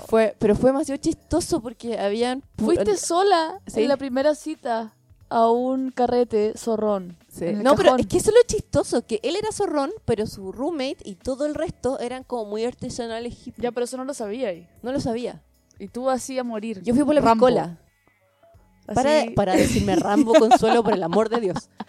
[0.07, 2.43] Fue, pero fue demasiado chistoso porque habían...
[2.57, 3.81] Fuiste sola Sí.
[3.81, 4.93] en la primera cita
[5.29, 7.17] a un carrete zorrón.
[7.27, 7.47] Sí.
[7.53, 10.97] No, pero es que eso es lo chistoso, que él era zorrón, pero su roommate
[11.03, 13.35] y todo el resto eran como muy artesanales.
[13.57, 14.67] Ya, pero eso no lo sabía ahí.
[14.83, 15.41] No lo sabía.
[15.79, 16.81] Y tú así a morir.
[16.83, 17.47] Yo fui por la Rambo.
[17.47, 17.79] piscola.
[18.85, 21.69] Para, para decirme Rambo Consuelo, por el amor de Dios.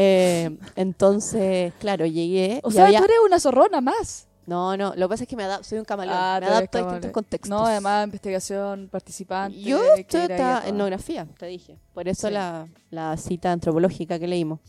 [0.00, 2.60] Eh, entonces, claro, llegué.
[2.62, 4.26] O sea, había- tú eres una zorrona más.
[4.46, 6.16] No, no, lo que pasa es que me adapto, soy un camaleón.
[6.18, 7.50] Ah, me adapto a distintos contextos.
[7.50, 9.60] No, además investigación, participante.
[9.60, 10.66] Yo estoy ir ahí a en todas.
[10.68, 11.78] etnografía, te dije.
[11.92, 12.32] Por eso Sí.
[12.34, 14.60] la, la cita antropológica que leímos.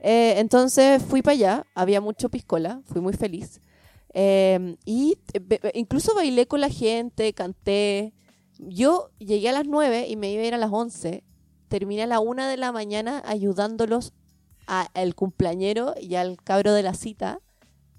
[0.00, 3.60] Eh, entonces fui para allá, había mucho piscola, fui muy feliz.
[4.12, 8.12] Eh, y eh, incluso bailé con la gente, canté.
[8.58, 11.24] Yo llegué a las 9 y me iba a ir a las 11.
[11.66, 14.12] Terminé a la 1 de la mañana ayudándolos
[14.66, 17.40] al cumpleañero y al cabro de la cita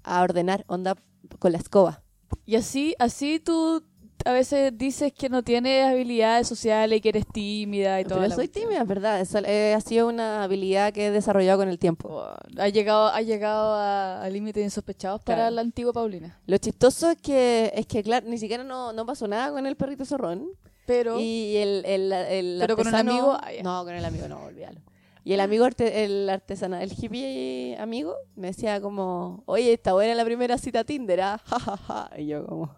[0.02, 0.96] a ordenar onda
[1.38, 2.02] con la escoba.
[2.44, 3.82] Y así, así tú
[4.24, 8.20] a veces dices que no tienes habilidades sociales y que eres tímida y todo.
[8.20, 9.20] Pero soy tímida, ¿verdad?
[9.20, 12.24] Eso, eh, ha sido una habilidad que he desarrollado con el tiempo.
[12.58, 16.40] Ha llegado, ha llegado a, a límites insospechados para la antigua Paulina.
[16.46, 19.76] Lo chistoso es que, es que claro, ni siquiera no, no pasó nada con el
[19.76, 20.48] perrito zorrón.
[20.86, 23.50] Pero Y el, el, el Pero con un artesano- amigo, ah.
[23.62, 24.80] No, con el amigo no, olvídalo.
[25.26, 30.14] Y el amigo, arte- el artesano, el hippie amigo, me decía como, oye, está buena
[30.14, 31.40] la primera cita Tinder, ¿ah?
[31.44, 32.10] Ja, ja, ja.
[32.16, 32.72] Y yo como,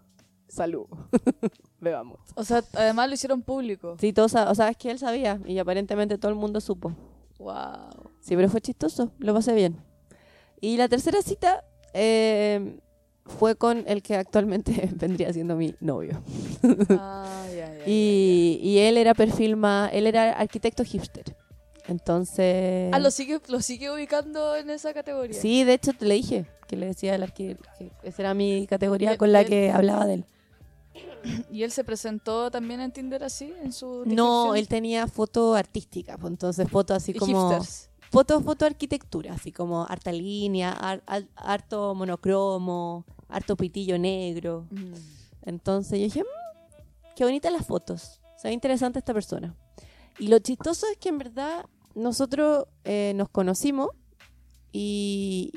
[0.48, 0.86] salud,
[1.78, 2.20] bebamos.
[2.36, 3.96] O sea, además lo hicieron público.
[4.00, 6.94] Sí, todos, o sea, es que él sabía y aparentemente todo el mundo supo.
[7.38, 8.12] Wow.
[8.20, 9.76] Sí, pero fue chistoso, lo pasé bien.
[10.58, 12.78] Y la tercera cita eh,
[13.26, 16.22] fue con el que actualmente vendría siendo mi novio.
[16.98, 21.36] Ah, ya, ya, Y, y él era perfil más, él era arquitecto hipster.
[21.88, 22.90] Entonces...
[22.92, 25.40] Ah, ¿lo sigue, lo sigue ubicando en esa categoría.
[25.40, 28.66] Sí, de hecho te le dije que le decía al arquitecto que esa era mi
[28.66, 30.24] categoría con la que hablaba de él.
[31.50, 33.52] ¿Y él se presentó también en Tinder así?
[33.62, 37.50] En su No, él tenía foto artística, pues, entonces foto así Y como...
[37.50, 37.90] hipsters.
[38.10, 41.02] Foto, foto arquitectura, así como harta línea, har-
[41.36, 44.66] harto monocromo, harto pitillo negro.
[44.70, 44.94] Mm.
[45.42, 48.20] Entonces yo dije, "Mm, qué bonitas las fotos.
[48.38, 49.54] Se ve interesante esta persona.
[50.18, 53.90] Y lo chistoso es que en verdad nosotros eh, nos conocimos
[54.72, 55.52] y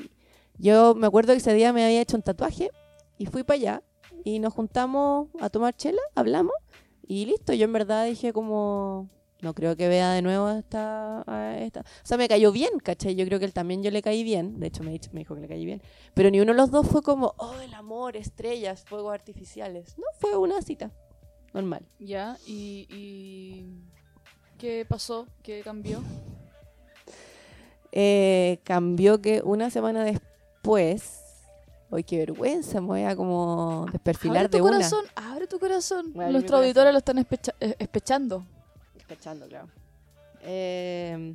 [0.58, 2.70] yo me acuerdo que ese día me había hecho un tatuaje
[3.18, 3.82] y fui para allá
[4.24, 6.54] y nos juntamos a tomar chela, hablamos
[7.06, 7.52] y listo.
[7.52, 9.08] Yo en verdad dije como,
[9.42, 11.24] no creo que vea de nuevo a esta,
[11.58, 11.80] esta.
[11.80, 13.14] O sea, me cayó bien, ¿cachai?
[13.16, 14.60] Yo creo que él también yo le caí bien.
[14.60, 15.82] De hecho, me, me dijo que le caí bien.
[16.14, 19.98] Pero ni uno de los dos fue como, oh, el amor, estrellas, fuegos artificiales.
[19.98, 20.92] No, fue una cita.
[21.52, 21.84] Normal.
[21.98, 23.66] Ya, y, y
[24.62, 25.26] ¿qué pasó?
[25.42, 26.00] ¿Qué cambió?
[27.90, 31.18] Eh, cambió que una semana después.
[31.90, 34.72] Uy, qué vergüenza, me voy a como desperfilar abre tu de una.
[34.76, 36.12] corazón, abre tu corazón.
[36.12, 38.46] Voy a abrir mi Nuestros auditores lo están especha- eh, espechando.
[39.08, 39.66] Cachando, claro.
[40.42, 41.34] Eh,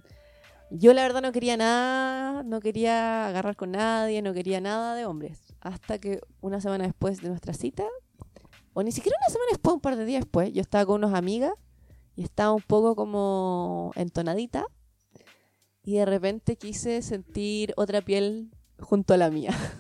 [0.70, 5.06] yo la verdad no quería nada, no quería agarrar con nadie, no quería nada de
[5.06, 5.54] hombres.
[5.60, 7.84] Hasta que una semana después de nuestra cita,
[8.74, 11.14] o ni siquiera una semana después, un par de días después, yo estaba con unas
[11.14, 11.52] amigas
[12.18, 14.66] y estaba un poco como entonadita
[15.84, 19.52] y de repente quise sentir otra piel junto a la mía.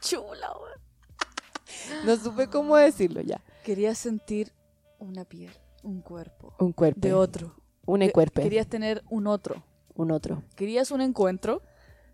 [0.00, 2.06] Chula, weón.
[2.06, 3.40] No supe cómo decirlo ya.
[3.64, 4.52] Querías sentir
[4.98, 5.50] una piel,
[5.82, 7.00] un cuerpo Un cuerpo.
[7.00, 7.54] de otro.
[7.86, 8.42] un De- cuerpo.
[8.42, 9.62] Querías tener un otro.
[9.94, 10.42] Un otro.
[10.56, 11.62] Querías un encuentro.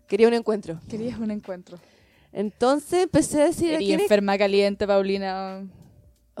[0.07, 0.79] Quería un encuentro.
[0.87, 1.79] Querías un encuentro.
[2.31, 3.75] Entonces empecé a decir...
[3.75, 5.65] ¿a Quería es enferma caliente, Paulina.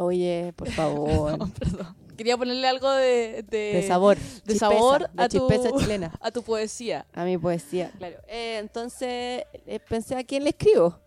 [0.01, 1.37] Oye, por favor.
[1.53, 1.95] Perdón.
[2.17, 4.17] Quería ponerle algo de, de, de sabor.
[4.17, 4.21] de
[4.53, 5.47] chispeza, sabor a tu,
[5.79, 6.13] chilena.
[6.21, 7.05] a tu poesía.
[7.13, 8.17] A mi poesía, claro.
[8.27, 10.99] Eh, entonces eh, pensé a quién le escribo.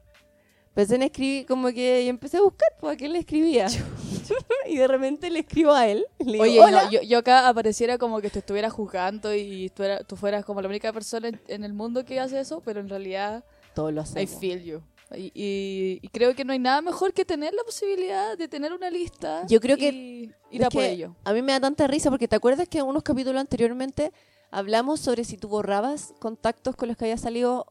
[0.74, 3.66] Pensé en escribir, como que y empecé a buscar pues, a quién le escribía.
[4.68, 6.04] y de repente le escribo a él.
[6.18, 6.85] Le digo, Oye, "Hola".
[6.85, 10.44] no, yo, yo acá apareciera como que te estuviera juzgando y tú, era- tú fueras
[10.44, 13.92] como la única persona en, en el mundo que hace eso, pero en realidad Todos
[13.92, 14.40] lo I hacemos.
[14.40, 14.83] feel you.
[15.16, 18.72] Y, y- y creo que no hay nada mejor que tener la posibilidad de tener
[18.72, 19.46] una lista.
[19.48, 21.16] Yo creo que y ir a por ello.
[21.24, 24.12] A mí me da tanta risa porque te acuerdas que en unos capítulos anteriormente
[24.50, 27.66] hablamos sobre si tú borrabas contactos con los que había salido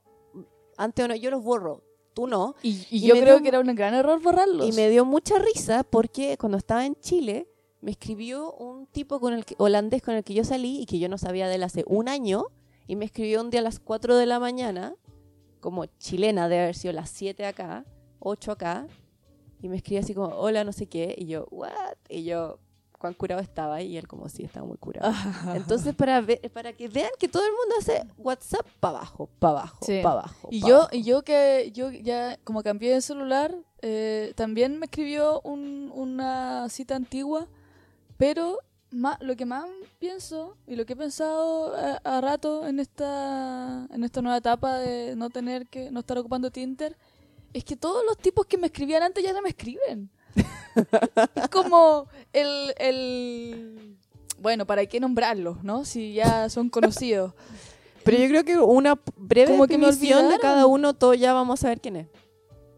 [0.78, 1.16] antes o no.
[1.16, 1.82] Yo los borro,
[2.14, 2.56] tú no.
[2.64, 4.68] Y, y yo creo dio- que era un gran error borrarlos.
[4.68, 7.48] Y me dio mucha risa porque cuando estaba en Chile
[7.82, 11.00] me escribió un tipo con el que- holandés con el que yo salí y que
[11.00, 12.46] yo no sabía de él hace un año
[12.88, 14.96] y me escribió un día a las 4 de la mañana
[15.64, 17.84] como chilena de haber sido las 7 acá,
[18.20, 18.86] 8 acá
[19.62, 22.60] y me escribió así como hola no sé qué y yo what y yo
[23.00, 25.12] cuán curado estaba y él como sí estaba muy curado.
[25.56, 29.52] Entonces para ver, para que vean que todo el mundo hace WhatsApp para abajo, para
[29.60, 30.00] abajo, Sí.
[30.04, 30.48] para abajo.
[30.52, 30.90] Y yo, abajo.
[30.94, 36.70] y yo que yo ya como cambié de celular, eh, también me escribió un- una
[36.70, 37.48] cita antigua,
[38.18, 38.60] pero
[38.94, 39.66] ma- lo que más
[40.00, 44.78] pienso y lo que he pensado a, a rato en esta en esta nueva etapa
[44.78, 46.96] de no tener que no estar ocupando Tinder
[47.54, 50.10] es que todos los tipos que me escribían antes ya no me escriben.
[51.36, 53.98] es como el, el
[54.40, 55.86] bueno, ¿para qué nombrarlos, no?
[55.86, 57.34] Si ya son conocidos.
[58.04, 61.34] Pero yo creo que una breve Como que me definición de cada uno, todos ya
[61.34, 62.08] vamos a ver quién es.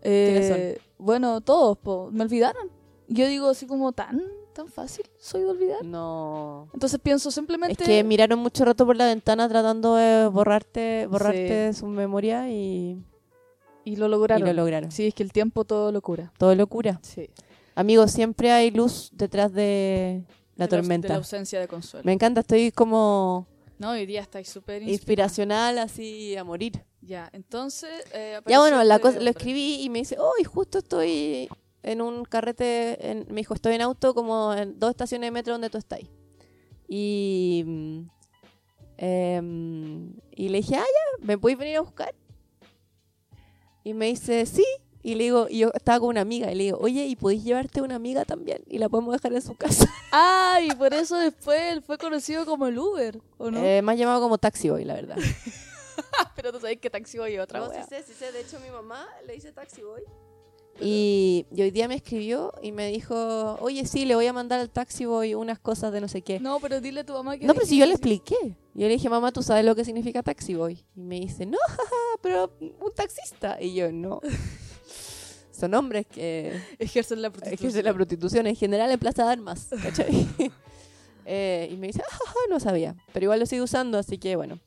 [0.02, 2.70] ¿Quiénes Eh, bueno, todos, po, me olvidaron.
[3.08, 4.22] Yo digo así como tan,
[4.56, 5.84] tan fácil soy de olvidar.
[5.86, 6.70] No.
[6.74, 7.84] Entonces pienso Es simplemente...
[7.84, 12.98] que miraron mucho rato por la ventana tratando de borrarte, borrarte su memoria y,
[13.84, 14.48] Y lo y lograron.
[14.48, 14.92] lo lograron.
[14.92, 16.34] Sí, es que el tiempo todo lo cura.
[16.40, 17.00] Todo locura.
[17.04, 17.30] Sí.
[17.76, 20.24] Amigos, siempre hay luz detrás de
[20.56, 21.08] la De tormenta.
[21.10, 22.04] De la ausencia de consuelo.
[22.06, 23.46] Me encanta, estoy como
[23.78, 26.84] No, hoy día estáis súper inspiracional así a morir.
[27.02, 27.92] Ya, entonces...
[28.14, 31.50] eh, Ya bueno, la este cosa, lo escribí y me dice, hoy justo estoy
[31.86, 35.54] en un carrete, en- me dijo, estoy en auto como en dos estaciones de metro
[35.54, 36.00] donde tú estás.
[36.88, 37.64] Y,
[38.98, 42.14] em, y le dije, ah, ya, ¿me puedes venir a buscar?
[43.84, 44.66] Y me dice, sí.
[45.04, 47.44] Y le digo, y yo estaba con una amiga, y le digo, oye, ¿y podéis
[47.44, 48.64] llevarte una amiga también?
[48.66, 49.86] Y la podemos dejar en su casa.
[50.18, 53.62] Ah, y por eso después él fue conocido como el Uber, ¿o no?
[53.62, 55.18] Eh, me ha llamado como taxi hoy, la verdad.
[56.38, 58.32] Pero tú sabes que taxi hoy otra No, sí sé, sí sé.
[58.32, 60.02] De hecho, mi mamá le dice taxi boy.
[60.82, 64.60] Y, y hoy día me escribió y me dijo, oye, sí, le voy a mandar
[64.60, 66.40] al taxi boy unas cosas de no sé qué.
[66.40, 67.48] No, No, pero dile a tu mamá que...
[67.48, 68.36] pero si yo le expliqué.
[68.74, 70.84] Yo le dije, mamá, ¿tú sabes lo que significa taxi boy?
[70.96, 73.58] Y me dice, no, jaja, pero un taxista.
[73.62, 74.20] Y yo, no.
[75.52, 77.70] Son hombres que Ejercen la prostitución.
[77.70, 80.28] ejercen la prostitución en general en Plaza de Armas, ¿cachai?
[81.28, 82.96] Eh, y me dice, ah, jaja, no sabía.
[83.12, 84.60] Pero igual lo sigo usando, así que bueno.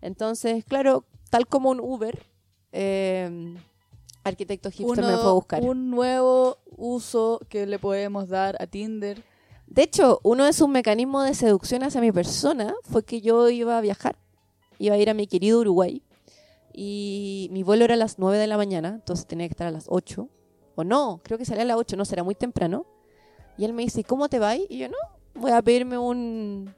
[0.00, 2.24] Entonces, claro, tal como un Uber,
[2.70, 3.56] eh,
[4.24, 5.62] Arquitecto Hipster me Uno- fue a buscar.
[5.62, 9.22] Un nuevo uso que le podemos dar a Tinder.
[9.66, 13.76] De hecho, uno de sus mecanismos de seducción hacia mi persona fue que yo iba
[13.78, 14.16] a viajar,
[14.78, 16.02] iba a ir a mi querido Uruguay
[16.72, 19.70] y mi vuelo era a las 9 de la mañana, entonces tenía que estar a
[19.70, 20.28] las 8.
[20.76, 22.84] O no, creo que salía a las 8, no, será muy temprano.
[23.56, 24.56] Y él me dice, ¿cómo te va?
[24.56, 24.96] Y yo, no,
[25.34, 26.74] voy a pedirme un,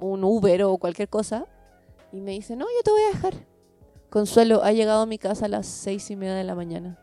[0.00, 1.46] un Uber o cualquier cosa.
[2.12, 3.34] Y me dice, no, yo te voy a dejar.
[4.14, 7.00] Consuelo ha llegado a mi casa a las seis y media de la mañana.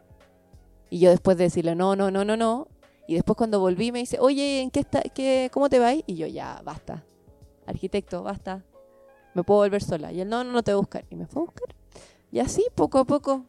[0.90, 2.70] Y yo después de decirle, no, no, no, no, no.
[3.06, 5.94] Y después cuando volví me dice, oye, ¿en qué está, qué, ¿cómo te va?
[5.94, 7.04] Y yo, ya, basta.
[7.66, 8.64] Arquitecto, basta.
[9.34, 10.14] Me puedo volver sola.
[10.14, 11.06] Y él, no, no, no te voy a buscar.
[11.10, 11.76] Y me fue a buscar.
[12.32, 13.44] Y así, poco a poco.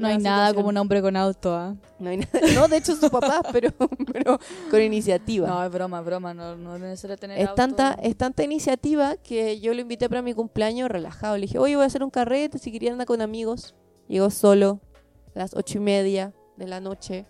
[0.00, 0.54] No hay nada situación.
[0.56, 1.74] como un hombre con auto, ¿ah?
[1.98, 3.70] No, hay nada- no, de hecho, su papá, pero,
[4.12, 4.38] pero
[4.70, 5.46] con iniciativa.
[5.48, 6.34] No, es broma, broma.
[6.34, 7.54] No, no es necesario tener Es auto.
[7.56, 11.36] tanta, es tanta iniciativa que yo lo invité para mi cumpleaños relajado.
[11.36, 13.74] Le dije, oye, voy a hacer un carrete, si querían andar con amigos.
[14.08, 14.80] Llegó solo,
[15.34, 17.26] a las ocho y media de la noche,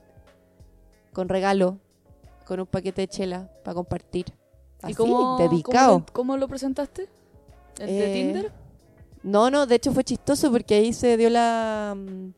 [1.12, 1.78] con regalo,
[2.46, 4.26] con un paquete de chela para compartir.
[4.83, 5.92] Así, ¿Y cómo, dedicado.
[5.92, 7.09] ¿cómo, cómo lo presentaste?
[7.78, 8.52] ¿El de Eh, Tinder?
[9.22, 12.30] No, no, de hecho fue chistoso porque ahí se dio la, mm,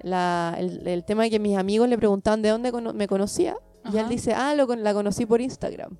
[0.00, 3.56] la el, el tema de que mis amigos le preguntaban de dónde cono- me conocía.
[3.92, 5.96] Y él dice, ah, lo, con- la conocí por Instagram.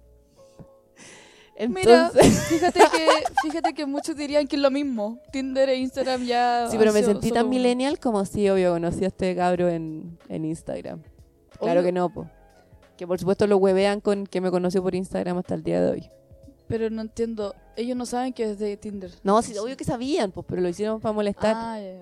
[1.68, 3.08] Mira, Entonces, fíjate que,
[3.42, 5.18] fíjate que muchos dirían que es lo mismo.
[5.32, 6.68] Tinder e Instagram ya.
[6.70, 10.44] Sí, pero me sentí tan millennial como si, obvio, conocí a este cabro en, en
[10.44, 11.02] Instagram.
[11.58, 11.82] Claro Obvio.
[11.88, 12.26] que no, po.
[12.96, 15.90] Que por supuesto lo huevean con que me conoció por Instagram hasta el día de
[15.90, 16.08] hoy.
[16.68, 17.54] Pero no entiendo.
[17.76, 19.10] Ellos no saben que es de Tinder.
[19.24, 21.54] No, sí, obvio que sabían, pues, pero lo hicieron para molestar.
[21.56, 21.98] Ah, ya.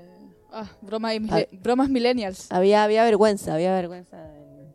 [0.53, 2.51] Ah, broma y mile- bromas millennials.
[2.51, 4.75] Había, había vergüenza, había vergüenza en,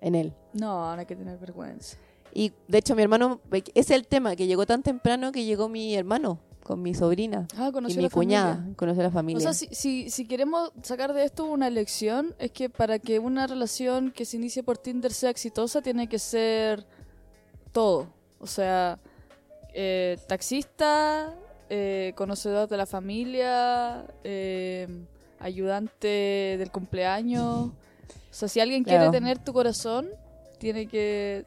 [0.00, 0.32] en él.
[0.52, 1.96] No, no hay que tener vergüenza.
[2.32, 5.68] Y de hecho mi hermano, ese es el tema, que llegó tan temprano que llegó
[5.68, 8.10] mi hermano con mi sobrina Ah, y mi la familia.
[8.10, 9.38] cuñada, conoció a la familia.
[9.38, 13.18] O sea, si, si, si queremos sacar de esto una lección, es que para que
[13.20, 16.84] una relación que se inicie por Tinder sea exitosa, tiene que ser
[17.72, 18.08] todo.
[18.40, 18.98] O sea,
[19.72, 21.34] eh, taxista,
[21.70, 24.86] eh, conocedor de la familia, eh,
[25.40, 27.68] ayudante del cumpleaños.
[27.68, 27.72] O
[28.30, 28.98] sea, si alguien Claro.
[29.10, 30.08] quiere tener tu corazón,
[30.58, 31.44] tiene que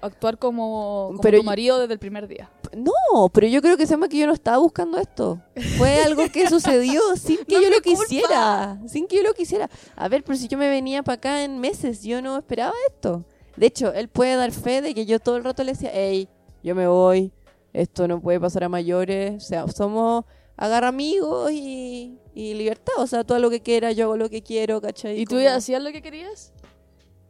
[0.00, 2.50] actuar como, como Pero tu yo- marido desde el primer día.
[2.74, 5.40] No, pero yo creo que se que yo no estaba buscando esto.
[5.78, 8.00] Fue algo que sucedió sin que No yo lo culpa.
[8.00, 8.78] quisiera.
[8.86, 9.68] Sin que yo lo quisiera.
[9.94, 13.24] A ver, pero si yo me venía para acá en meses, yo no esperaba esto.
[13.56, 16.28] De hecho, él puede dar fe de que yo todo el rato le decía, hey,
[16.62, 17.32] yo me voy,
[17.76, 19.42] esto no puede pasar a mayores.
[19.42, 20.24] O sea, somos
[20.56, 22.94] agarra amigos y, y libertad.
[22.98, 25.20] O sea, todo lo que quiera, yo hago lo que quiero, ¿cachai?
[25.20, 26.52] ¿Y tú ya hacías lo que querías?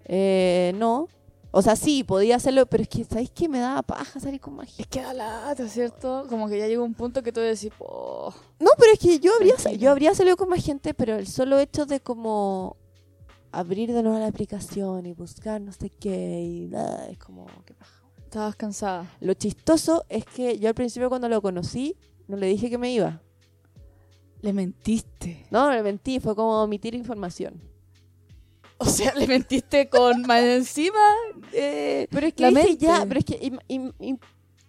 [0.04, 1.08] Eh, no.
[1.50, 3.48] O sea, sí, podía hacerlo, pero es que, ¿sabéis qué?
[3.48, 4.82] Me daba paja salir con más gente.
[4.82, 6.26] Es que da lata, ¿cierto?
[6.28, 9.32] Como que ya llegó un punto que tú decís, oh, No, pero es que yo
[9.34, 12.76] habría, yo habría salido con más gente, pero el solo hecho de como
[13.52, 17.74] abrir de nuevo la aplicación y buscar no sé qué y nada, es como qué
[17.74, 17.95] paja.
[18.36, 19.10] Estabas cansada.
[19.20, 21.96] Lo chistoso es que yo al principio cuando lo conocí
[22.28, 23.22] no le dije que me iba.
[24.42, 25.46] Le mentiste.
[25.50, 27.60] No, le mentí, fue como omitir información.
[28.78, 30.98] O sea, le mentiste con más encima.
[31.54, 34.20] Eh, pero es que La dije ya, pero es que im- im- im-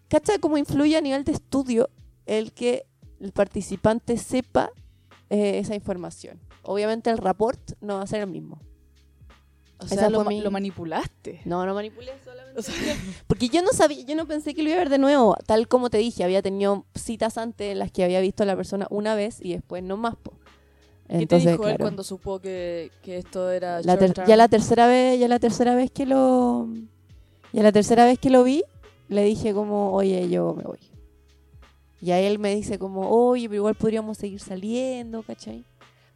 [0.08, 1.89] ¿cacha cómo influye a nivel de estudio
[2.25, 2.86] el que
[3.19, 4.71] el participante sepa
[5.30, 6.39] eh, esa información?
[6.63, 8.62] Obviamente el report no va a ser el mismo.
[9.80, 11.42] O sea, lo, mi- manipulaste.
[11.46, 12.60] No, no manipulé solamente.
[12.60, 12.74] O sea,
[13.28, 15.36] Porque yo no sabía, yo no pensé que lo iba a ver de nuevo.
[15.46, 18.56] Tal como te dije, había tenido citas antes en las que había visto a la
[18.56, 20.16] persona una vez y después no más.
[20.16, 20.32] Po.
[21.08, 24.88] ¿Qué Entonces, te dijo él cuando supo que, que esto era la ya la tercera
[24.88, 26.68] vez, ya la tercera vez que lo
[27.54, 28.63] ya la tercera vez que lo vi,
[29.08, 30.80] le dije como, "Oye, yo me voy."
[32.02, 35.63] Y a él me dice como, "Oye, pero igual podríamos seguir saliendo, ¿cachai?"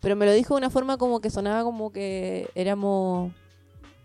[0.01, 3.31] Pero me lo dijo de una forma como que sonaba como que éramos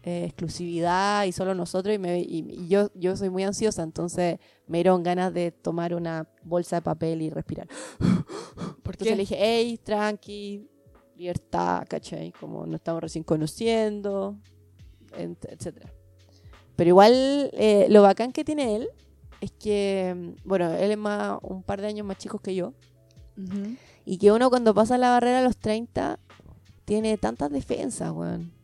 [0.06, 4.38] eh, exclusividad y solo nosotros y, me, y, y yo, yo soy muy ansiosa, entonces
[4.68, 7.66] me dieron ganas de tomar una bolsa de papel y respirar.
[7.98, 10.70] ¿Por Entonces le dije, hey, tranqui,
[11.16, 12.30] libertad, ¿cachai?
[12.38, 14.36] Como nos estamos recién conociendo,
[15.18, 15.92] etcétera.
[16.76, 18.88] Pero igual, eh, lo bacán que tiene él
[19.40, 22.74] es que, mm, bueno, él es más, un par de años más chico que yo,
[24.04, 26.20] y que uno cuando pasa la barrera a los 30
[26.84, 28.55] tiene tantas defensas, weón.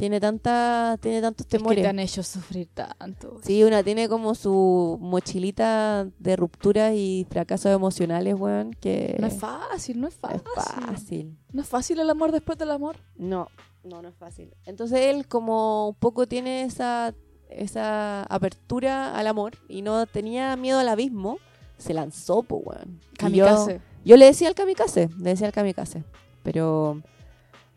[0.00, 1.82] Tiene tanta, tiene tantos Es que temores.
[1.82, 3.38] te han hecho sufrir tanto.
[3.44, 9.38] Sí, una tiene como su mochilita de rupturas y fracasos emocionales, weón, que No es
[9.38, 10.40] fácil, no es no fácil.
[10.84, 11.38] es fácil.
[11.52, 12.96] No es fácil el amor después del amor.
[13.18, 13.48] No,
[13.84, 14.54] no, no es fácil.
[14.64, 17.14] Entonces él como un poco tiene esa,
[17.50, 21.36] esa apertura al amor y no tenía miedo al abismo,
[21.76, 23.00] se lanzó, pues, weón.
[23.18, 23.74] Kamikaze.
[23.74, 23.80] Yo,
[24.12, 26.04] yo le decía al kamikaze, le decía al kamikaze.
[26.42, 27.02] Pero,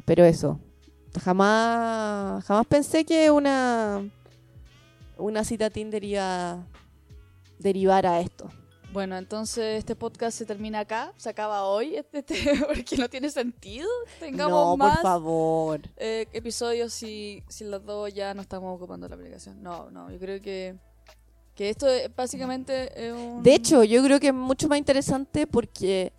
[0.06, 0.58] pero eso.
[1.22, 4.10] Jamás, jamás pensé que una,
[5.18, 6.68] una cita Tinder iba a
[7.60, 8.50] derivar a esto.
[8.94, 13.32] Bueno, entonces este podcast se termina acá, se acaba hoy, este, este, porque no tiene
[13.32, 13.90] sentido.
[14.20, 15.82] Tengamos no, más por favor.
[15.98, 19.64] eh, episodios si, si los dos ya no estamos ocupando la aplicación.
[19.64, 20.76] No, no, yo creo que,
[21.56, 23.42] que esto es básicamente es un...
[23.42, 26.14] De hecho, yo creo que es mucho más interesante porque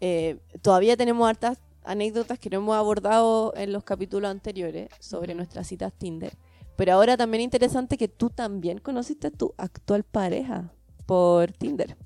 [0.00, 1.58] eh, todavía tenemos hartas
[1.90, 6.36] anécdotas que no hemos abordado en los capítulos anteriores sobre nuestras citas Tinder.
[6.76, 10.72] Pero ahora también es interesante que tú también conociste a tu actual pareja
[11.06, 11.96] por Tinder.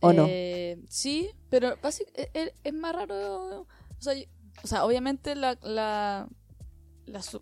[0.00, 0.26] ¿O no?
[0.28, 3.60] Eh, sí, pero básic- es, es- más raro.
[3.62, 3.66] O
[3.98, 4.24] sea, yo-
[4.62, 6.28] o sea, obviamente la, la,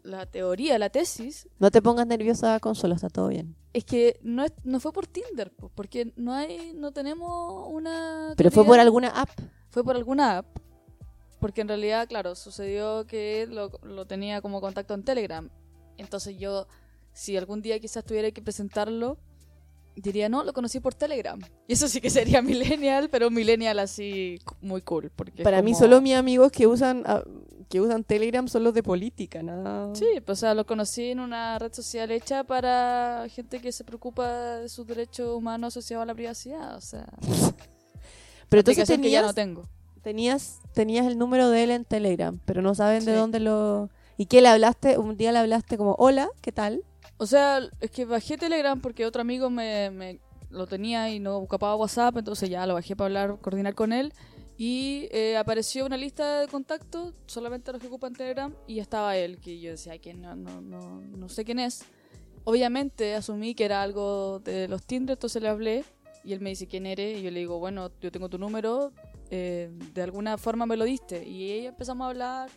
[0.03, 3.55] la, teoría, la tesis, No te pongas nerviosa, Consuelo, está todo bien.
[3.74, 8.32] es que no, es, no fue por Tinder, po, porque no hay, no tenemos una.
[8.36, 9.28] Pero fue por alguna app.
[9.70, 10.46] Fue por alguna app.
[11.41, 15.49] Porque en realidad, claro, sucedió que lo, lo tenía como contacto en Telegram.
[15.97, 16.66] Entonces yo,
[17.12, 19.18] si algún día quizás tuviera que presentarlo,
[19.95, 21.39] diría, no, lo conocí por Telegram.
[21.66, 25.11] Y eso sí que sería millennial, pero un millennial así muy cool.
[25.14, 27.22] Porque Para mí como- solo mis amigos que usan ah,
[27.68, 29.95] que usan Telegram son los de política, nada.
[29.95, 33.84] Sí, pues, o sea, lo conocí en una red social hecha para gente que se
[33.84, 36.76] preocupa de sus derechos humanos asociados a la privacidad.
[36.76, 37.07] O sea,
[38.49, 39.68] Pero entonces aplicación que ya tenías, no tengo.
[40.03, 43.16] Tenías tenías el número de él en Telegram, pero no saben de Sí.
[43.18, 43.90] dónde lo
[44.20, 44.99] ¿Y qué le hablaste?
[44.99, 46.82] Un día le hablaste como, "Hola, ¿qué tal?"
[47.18, 50.18] O sea, es que bajé Telegram porque otro amigo me, me
[50.51, 54.12] lo tenía y no ocupaba WhatsApp, entonces ya lo bajé para hablar, coordinar con él.
[54.57, 59.38] Y eh, apareció una lista de contactos, solamente los que ocupan Telegram, y estaba él,
[59.38, 61.84] que yo decía que no, no, no, no sé quién es.
[62.42, 65.84] Obviamente asumí que era algo de los Tinder, entonces le hablé
[66.24, 68.92] y él me dice quién eres y yo le digo, bueno, yo tengo tu número,
[69.30, 71.26] eh, de alguna forma me lo diste.
[71.26, 72.50] Y ahí empezamos a hablar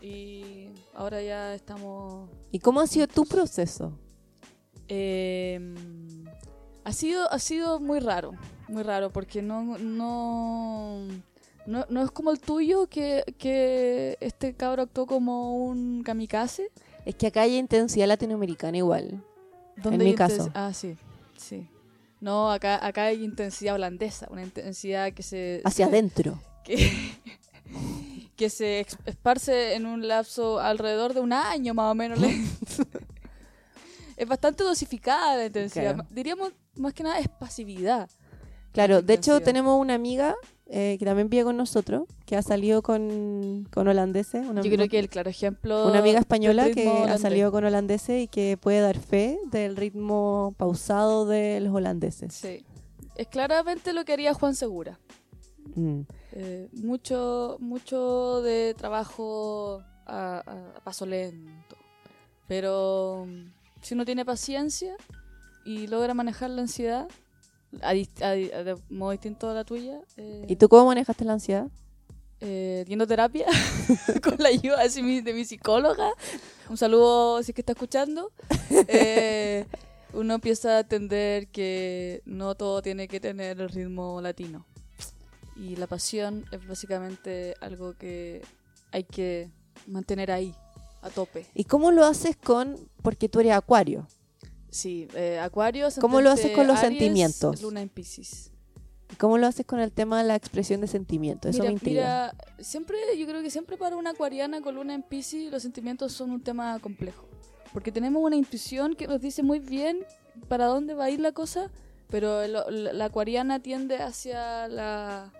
[0.00, 3.92] y ahora ya estamos ¿Y cómo ha sido tu proceso?
[4.88, 5.74] eh,
[6.84, 8.32] ha sido ha sido muy raro,
[8.68, 11.06] muy raro porque no no
[11.66, 16.70] no, no es como el tuyo que, que este cabro actuó como un kamikaze.
[17.04, 19.22] Es que acá hay intensidad latinoamericana igual.
[19.76, 20.50] ¿Dónde En mi caso.
[20.54, 20.96] Ah, sí,
[21.36, 21.68] sí.
[22.20, 26.38] No, acá acá hay intensidad holandesa, una intensidad que se Hacia adentro.
[26.64, 26.92] que,
[28.36, 32.18] que se esparce en un lapso alrededor de un año más o menos.
[34.16, 35.94] es bastante dosificada la intensidad.
[35.94, 36.08] Claro.
[36.10, 38.08] Diríamos más que nada es pasividad.
[38.72, 40.36] Claro, de hecho tenemos una amiga
[40.72, 44.46] eh, que también vive con nosotros, que ha salido con, con holandeses.
[44.46, 45.86] Una, Yo creo que el claro ejemplo.
[45.88, 47.20] una amiga española que ritmo ha holandés.
[47.22, 52.32] salido con holandeses y que puede dar fe del ritmo pausado de los holandeses.
[52.34, 52.64] Sí.
[53.16, 54.98] Es claramente lo que haría Juan Segura.
[55.74, 56.00] Mm.
[56.32, 61.76] Eh, mucho, mucho de trabajo a, a- a paso lento.
[62.48, 63.52] Pero mm,
[63.82, 64.94] si uno tiene paciencia
[65.64, 67.08] y logra manejar la ansiedad,
[67.82, 71.68] a de modo distinto a la tuya, eh, ¿Y tú cómo manejaste la ansiedad?
[72.40, 73.46] eh, yendo a terapia
[74.22, 76.10] con la ayuda de mi, de mi psicóloga.
[76.68, 78.32] Un saludo si es que está escuchando.
[78.86, 79.66] Eh,
[80.12, 84.64] uno empieza a entender que no todo tiene que tener el ritmo latino.
[85.56, 88.42] Y la pasión es básicamente algo que
[88.92, 89.50] hay que
[89.86, 90.54] mantener ahí,
[91.02, 91.46] a tope.
[91.54, 94.06] ¿Y cómo lo haces con, porque tú eres acuario?
[94.70, 95.88] Sí, eh, Acuario.
[96.00, 97.62] ¿Cómo lo haces con los Aries, sentimientos?
[97.62, 98.52] Luna en Pisces.
[99.12, 101.50] ¿Y ¿Cómo lo haces con el tema de la expresión de sentimientos?
[101.50, 102.32] Eso mira, me intriga.
[102.32, 106.12] mira, siempre, yo creo que siempre para una acuariana con luna en Pisces los sentimientos
[106.12, 107.26] son un tema complejo.
[107.72, 110.04] Porque tenemos una intuición que nos dice muy bien
[110.48, 111.70] para dónde va a ir la cosa,
[112.08, 115.32] pero la, la acuariana tiende hacia la,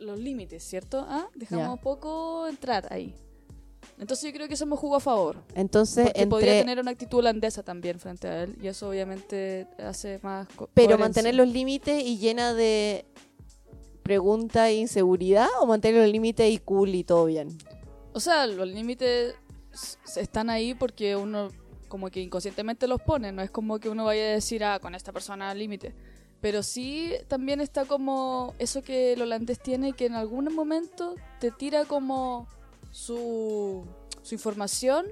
[0.00, 1.04] los límites, ¿cierto?
[1.08, 1.28] ¿Ah?
[1.34, 1.82] Dejamos Ya.
[1.82, 3.14] poco entrar ahí.
[4.00, 5.36] Entonces yo creo que eso me jugó a favor.
[5.54, 8.56] Entonces, Porque podría entre, tener una actitud holandesa también frente a él.
[8.62, 10.48] Y eso obviamente hace más...
[10.72, 13.04] pero mantener los límites y llena de
[14.02, 17.56] pregunta e inseguridad o mantener los límites y cool y todo bien.
[18.14, 19.34] O sea, los límites
[20.16, 21.50] están ahí porque uno
[21.88, 24.94] como que inconscientemente los pone, no es como que uno vaya a decir, ah, con
[24.94, 25.94] esta persona límite.
[26.40, 31.50] Pero sí también está como eso que el holandés tiene, que en algún momento te
[31.50, 32.48] tira como
[32.90, 33.84] su,
[34.22, 35.06] su información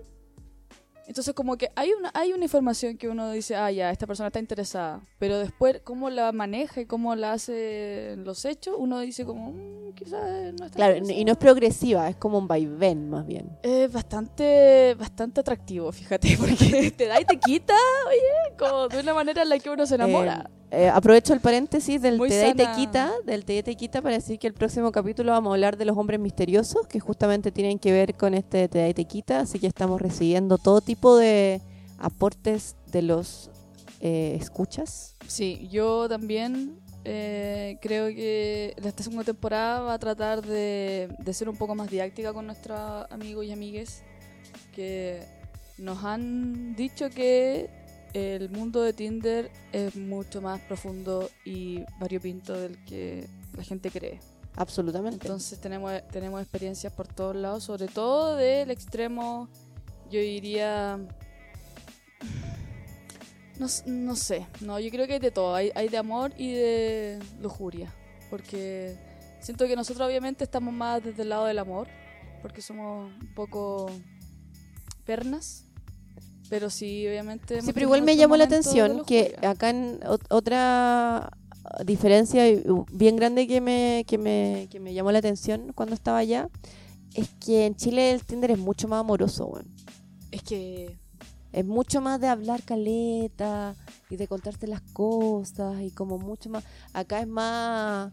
[1.07, 4.26] Entonces como que hay una, hay una información que uno dice, ah, ya, esta persona
[4.26, 9.24] está interesada, pero después cómo la maneja y cómo la hace los hechos, uno dice
[9.24, 11.24] como, "Mm, quizás no está Claro, y interesado".
[11.24, 13.49] no es progresiva, es como un vaivén más bien.
[13.62, 17.74] Es bastante, bastante atractivo, fíjate, porque te da y te quita,
[18.07, 20.45] oye, como de una manera en la que uno se enamora.
[20.47, 23.58] Eh, eh, aprovecho el paréntesis del Muy te da y te quita, del te da
[23.60, 26.20] y te quita para decir que el próximo capítulo vamos a hablar de los hombres
[26.20, 29.66] misteriosos, que justamente tienen que ver con este te da y te quita, así que
[29.66, 31.62] estamos recibiendo todo tipo de
[31.98, 33.50] aportes de los
[34.00, 35.16] eh, escuchas.
[35.26, 41.48] Sí, yo también eh, creo que esta segunda temporada va a tratar de, de ser
[41.48, 42.78] un poco más didáctica con nuestros
[43.10, 44.02] amigos y amigues
[44.74, 45.22] que
[45.78, 47.70] nos han dicho que
[48.18, 54.20] el mundo de Tinder es mucho más profundo y variopinto del que la gente cree.
[54.56, 55.26] Absolutamente.
[55.26, 59.48] Entonces tenemos, tenemos experiencias por todos lados, sobre todo del extremo,
[60.10, 60.98] yo diría...
[63.58, 66.52] No, no sé, no, yo creo que hay de todo, hay, hay de amor y
[66.52, 67.92] de lujuria,
[68.30, 68.96] porque
[69.40, 71.88] siento que nosotros obviamente estamos más desde el lado del amor,
[72.40, 73.90] porque somos un poco
[75.04, 75.64] pernas,
[76.49, 77.61] pero sí, obviamente...
[77.62, 81.30] Sí, pero igual me llamó la atención que acá en ot- otra
[81.84, 82.42] diferencia
[82.92, 86.49] bien grande que me, que, me, que me llamó la atención cuando estaba allá
[87.14, 89.66] es que en Chile el Tinder es mucho más amoroso, weón.
[90.30, 90.99] Es que
[91.53, 93.74] Es mucho más de hablar caleta
[94.11, 96.64] y de contarte las cosas y como mucho más...
[96.92, 98.12] Acá es más...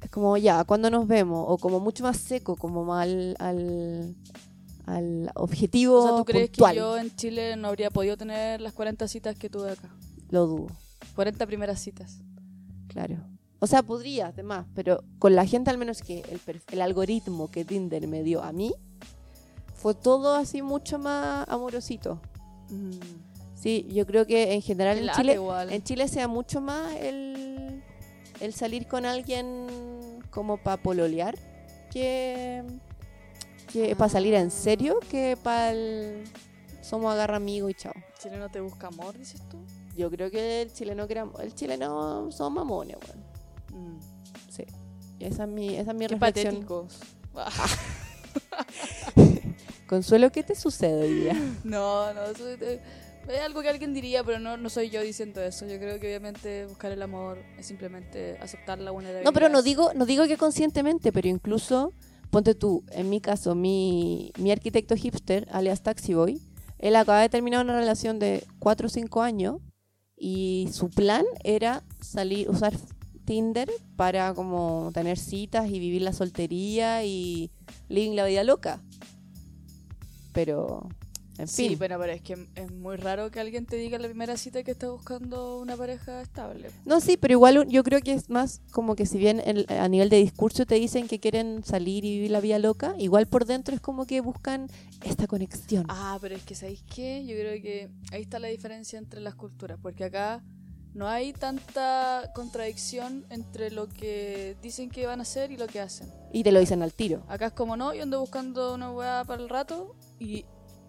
[0.00, 1.44] Es como ya, ¿cuándo nos vemos?
[1.48, 4.16] O como mucho más seco, como más al, al,
[4.86, 6.72] al objetivo O sea, ¿tú crees puntual.
[6.72, 9.94] que yo en Chile no habría podido tener las 40 citas que tuve acá?
[10.30, 10.68] Lo dudo.
[11.14, 12.20] 40 primeras citas.
[12.88, 13.16] Claro.
[13.58, 16.24] O sea, podría, además, pero con la gente al menos que
[16.72, 18.74] el, algoritmo que Tinder me dio a mí
[19.74, 22.20] fue todo así mucho más amorosito.
[23.54, 25.72] Sí, yo creo que en general en Chile, igual.
[25.72, 27.82] en Chile sea mucho más el,
[28.40, 29.68] el salir con alguien
[30.30, 31.38] como para pololear
[31.92, 32.64] que,
[33.72, 36.24] que para salir en serio que para el
[36.82, 37.92] somos agarra amigo y chao.
[38.20, 39.58] ¿Chile no te busca amor, dices tú?
[39.96, 44.00] Yo creo que el chileno crea- el chileno son mamones, weón.
[44.50, 44.64] Sí.
[45.20, 46.66] Esa es mi, esa es mi Qué reflexión.
[46.66, 46.98] patéticos.
[49.86, 51.34] Consuelo, ¿qué te sucede hoy día?
[51.64, 52.60] no, no, eso es,
[53.28, 55.66] es algo que alguien diría, pero no, no soy yo diciendo eso.
[55.66, 59.24] Yo creo que obviamente buscar el amor es simplemente aceptar la vulnerabilidad.
[59.24, 61.92] No, pero no digo, no digo que conscientemente, pero incluso,
[62.32, 66.40] ponte tú, en mi caso, mi, mi arquitecto hipster, alias Taxi Boy,
[66.78, 69.56] él acaba de terminar una relación de 4 o 5 años
[70.16, 72.72] y su plan era salir, usar
[73.26, 77.50] Tinder para como tener citas y vivir la soltería y
[77.90, 78.80] living la vida loca.
[80.32, 80.88] Pero,
[81.38, 81.78] en Sí, fin.
[81.78, 84.62] pero, pero es que es muy raro que alguien te diga en la primera cita
[84.62, 86.70] que está buscando una pareja estable.
[86.84, 89.88] No, sí, pero igual yo creo que es más como que si bien el- a
[89.88, 93.46] nivel de discurso te dicen que quieren salir y vivir la vida loca, igual por
[93.46, 94.68] dentro es como que buscan
[95.04, 95.86] esta conexión.
[95.88, 97.24] Ah, pero es que ¿sabéis qué?
[97.26, 100.42] Yo creo que ahí está la diferencia entre las culturas, porque acá
[100.94, 105.80] no hay tanta contradicción entre lo que dicen que van a hacer y lo que
[105.80, 106.08] hacen.
[106.34, 107.22] Y te lo dicen al tiro.
[107.28, 110.44] Acá es como no, yo ando buscando una weá para el rato y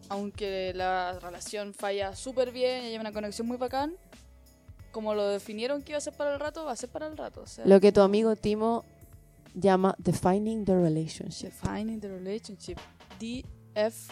[0.09, 3.93] aunque la relación falla súper bien y hay una conexión muy bacán,
[4.91, 7.17] como lo definieron que iba a ser para el rato, va a ser para el
[7.17, 7.41] rato.
[7.41, 8.85] O sea, Lo que tu amigo Timo
[9.55, 11.47] llama defining the relationship.
[11.49, 12.77] Defining the relationship.
[13.19, 14.09] DF.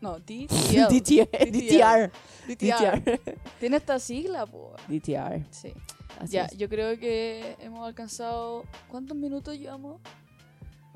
[0.00, 0.88] No, DTL.
[0.90, 1.50] DTR.
[1.50, 2.12] DTR.
[2.48, 3.20] DTR.
[3.60, 4.74] Tiene esta sigla, po.
[4.88, 5.46] DTR.
[5.50, 5.72] Sí.
[6.20, 6.56] Así ya, es.
[6.58, 8.64] yo creo que hemos alcanzado.
[8.88, 10.00] ¿Cuántos minutos llevamos?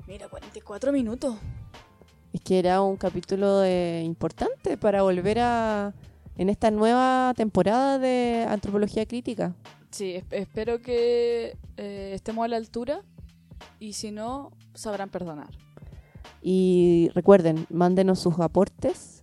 [0.05, 1.35] Mira, 44 minutos.
[2.33, 5.93] Es que era un capítulo eh, importante para volver a
[6.37, 9.53] en esta nueva temporada de antropología crítica.
[9.91, 13.01] Sí, es- espero que eh, estemos a la altura
[13.79, 15.49] y si no, sabrán perdonar.
[16.41, 19.21] Y recuerden, mándenos sus aportes.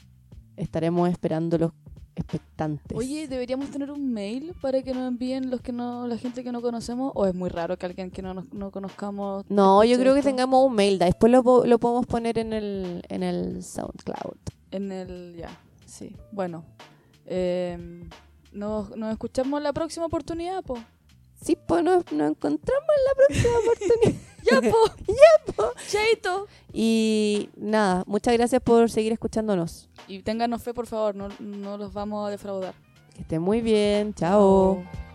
[0.57, 1.73] Estaremos esperando los
[2.17, 2.97] expectantes.
[2.97, 6.51] Oye, deberíamos tener un mail para que nos envíen los que no, la gente que
[6.51, 7.13] no conocemos.
[7.15, 9.45] O es muy raro que alguien que no, nos- no conozcamos.
[9.49, 10.99] No, yo creo que tengamos un mail.
[10.99, 14.37] da- Después lo, lo podemos poner en el, en el SoundCloud.
[14.71, 15.37] En el.
[15.39, 15.51] Ya,
[15.85, 16.17] sí.
[16.33, 16.65] Bueno,
[17.27, 18.09] eh,
[18.53, 20.79] nos, nos escuchamos la próxima oportunidad, po.
[21.41, 24.21] Sí, pues nos, nos encontramos en la próxima oportunidad.
[24.51, 24.77] Ya, po.
[25.09, 25.73] ya, po.
[25.89, 26.47] Chaito.
[26.73, 29.89] Y nada, muchas gracias por seguir escuchándonos.
[30.09, 32.75] Y ténganos fe, por favor, no, no los vamos a defraudar.
[33.15, 34.15] Que estén muy bien.
[34.15, 34.83] Chao.
[34.85, 35.06] Chao.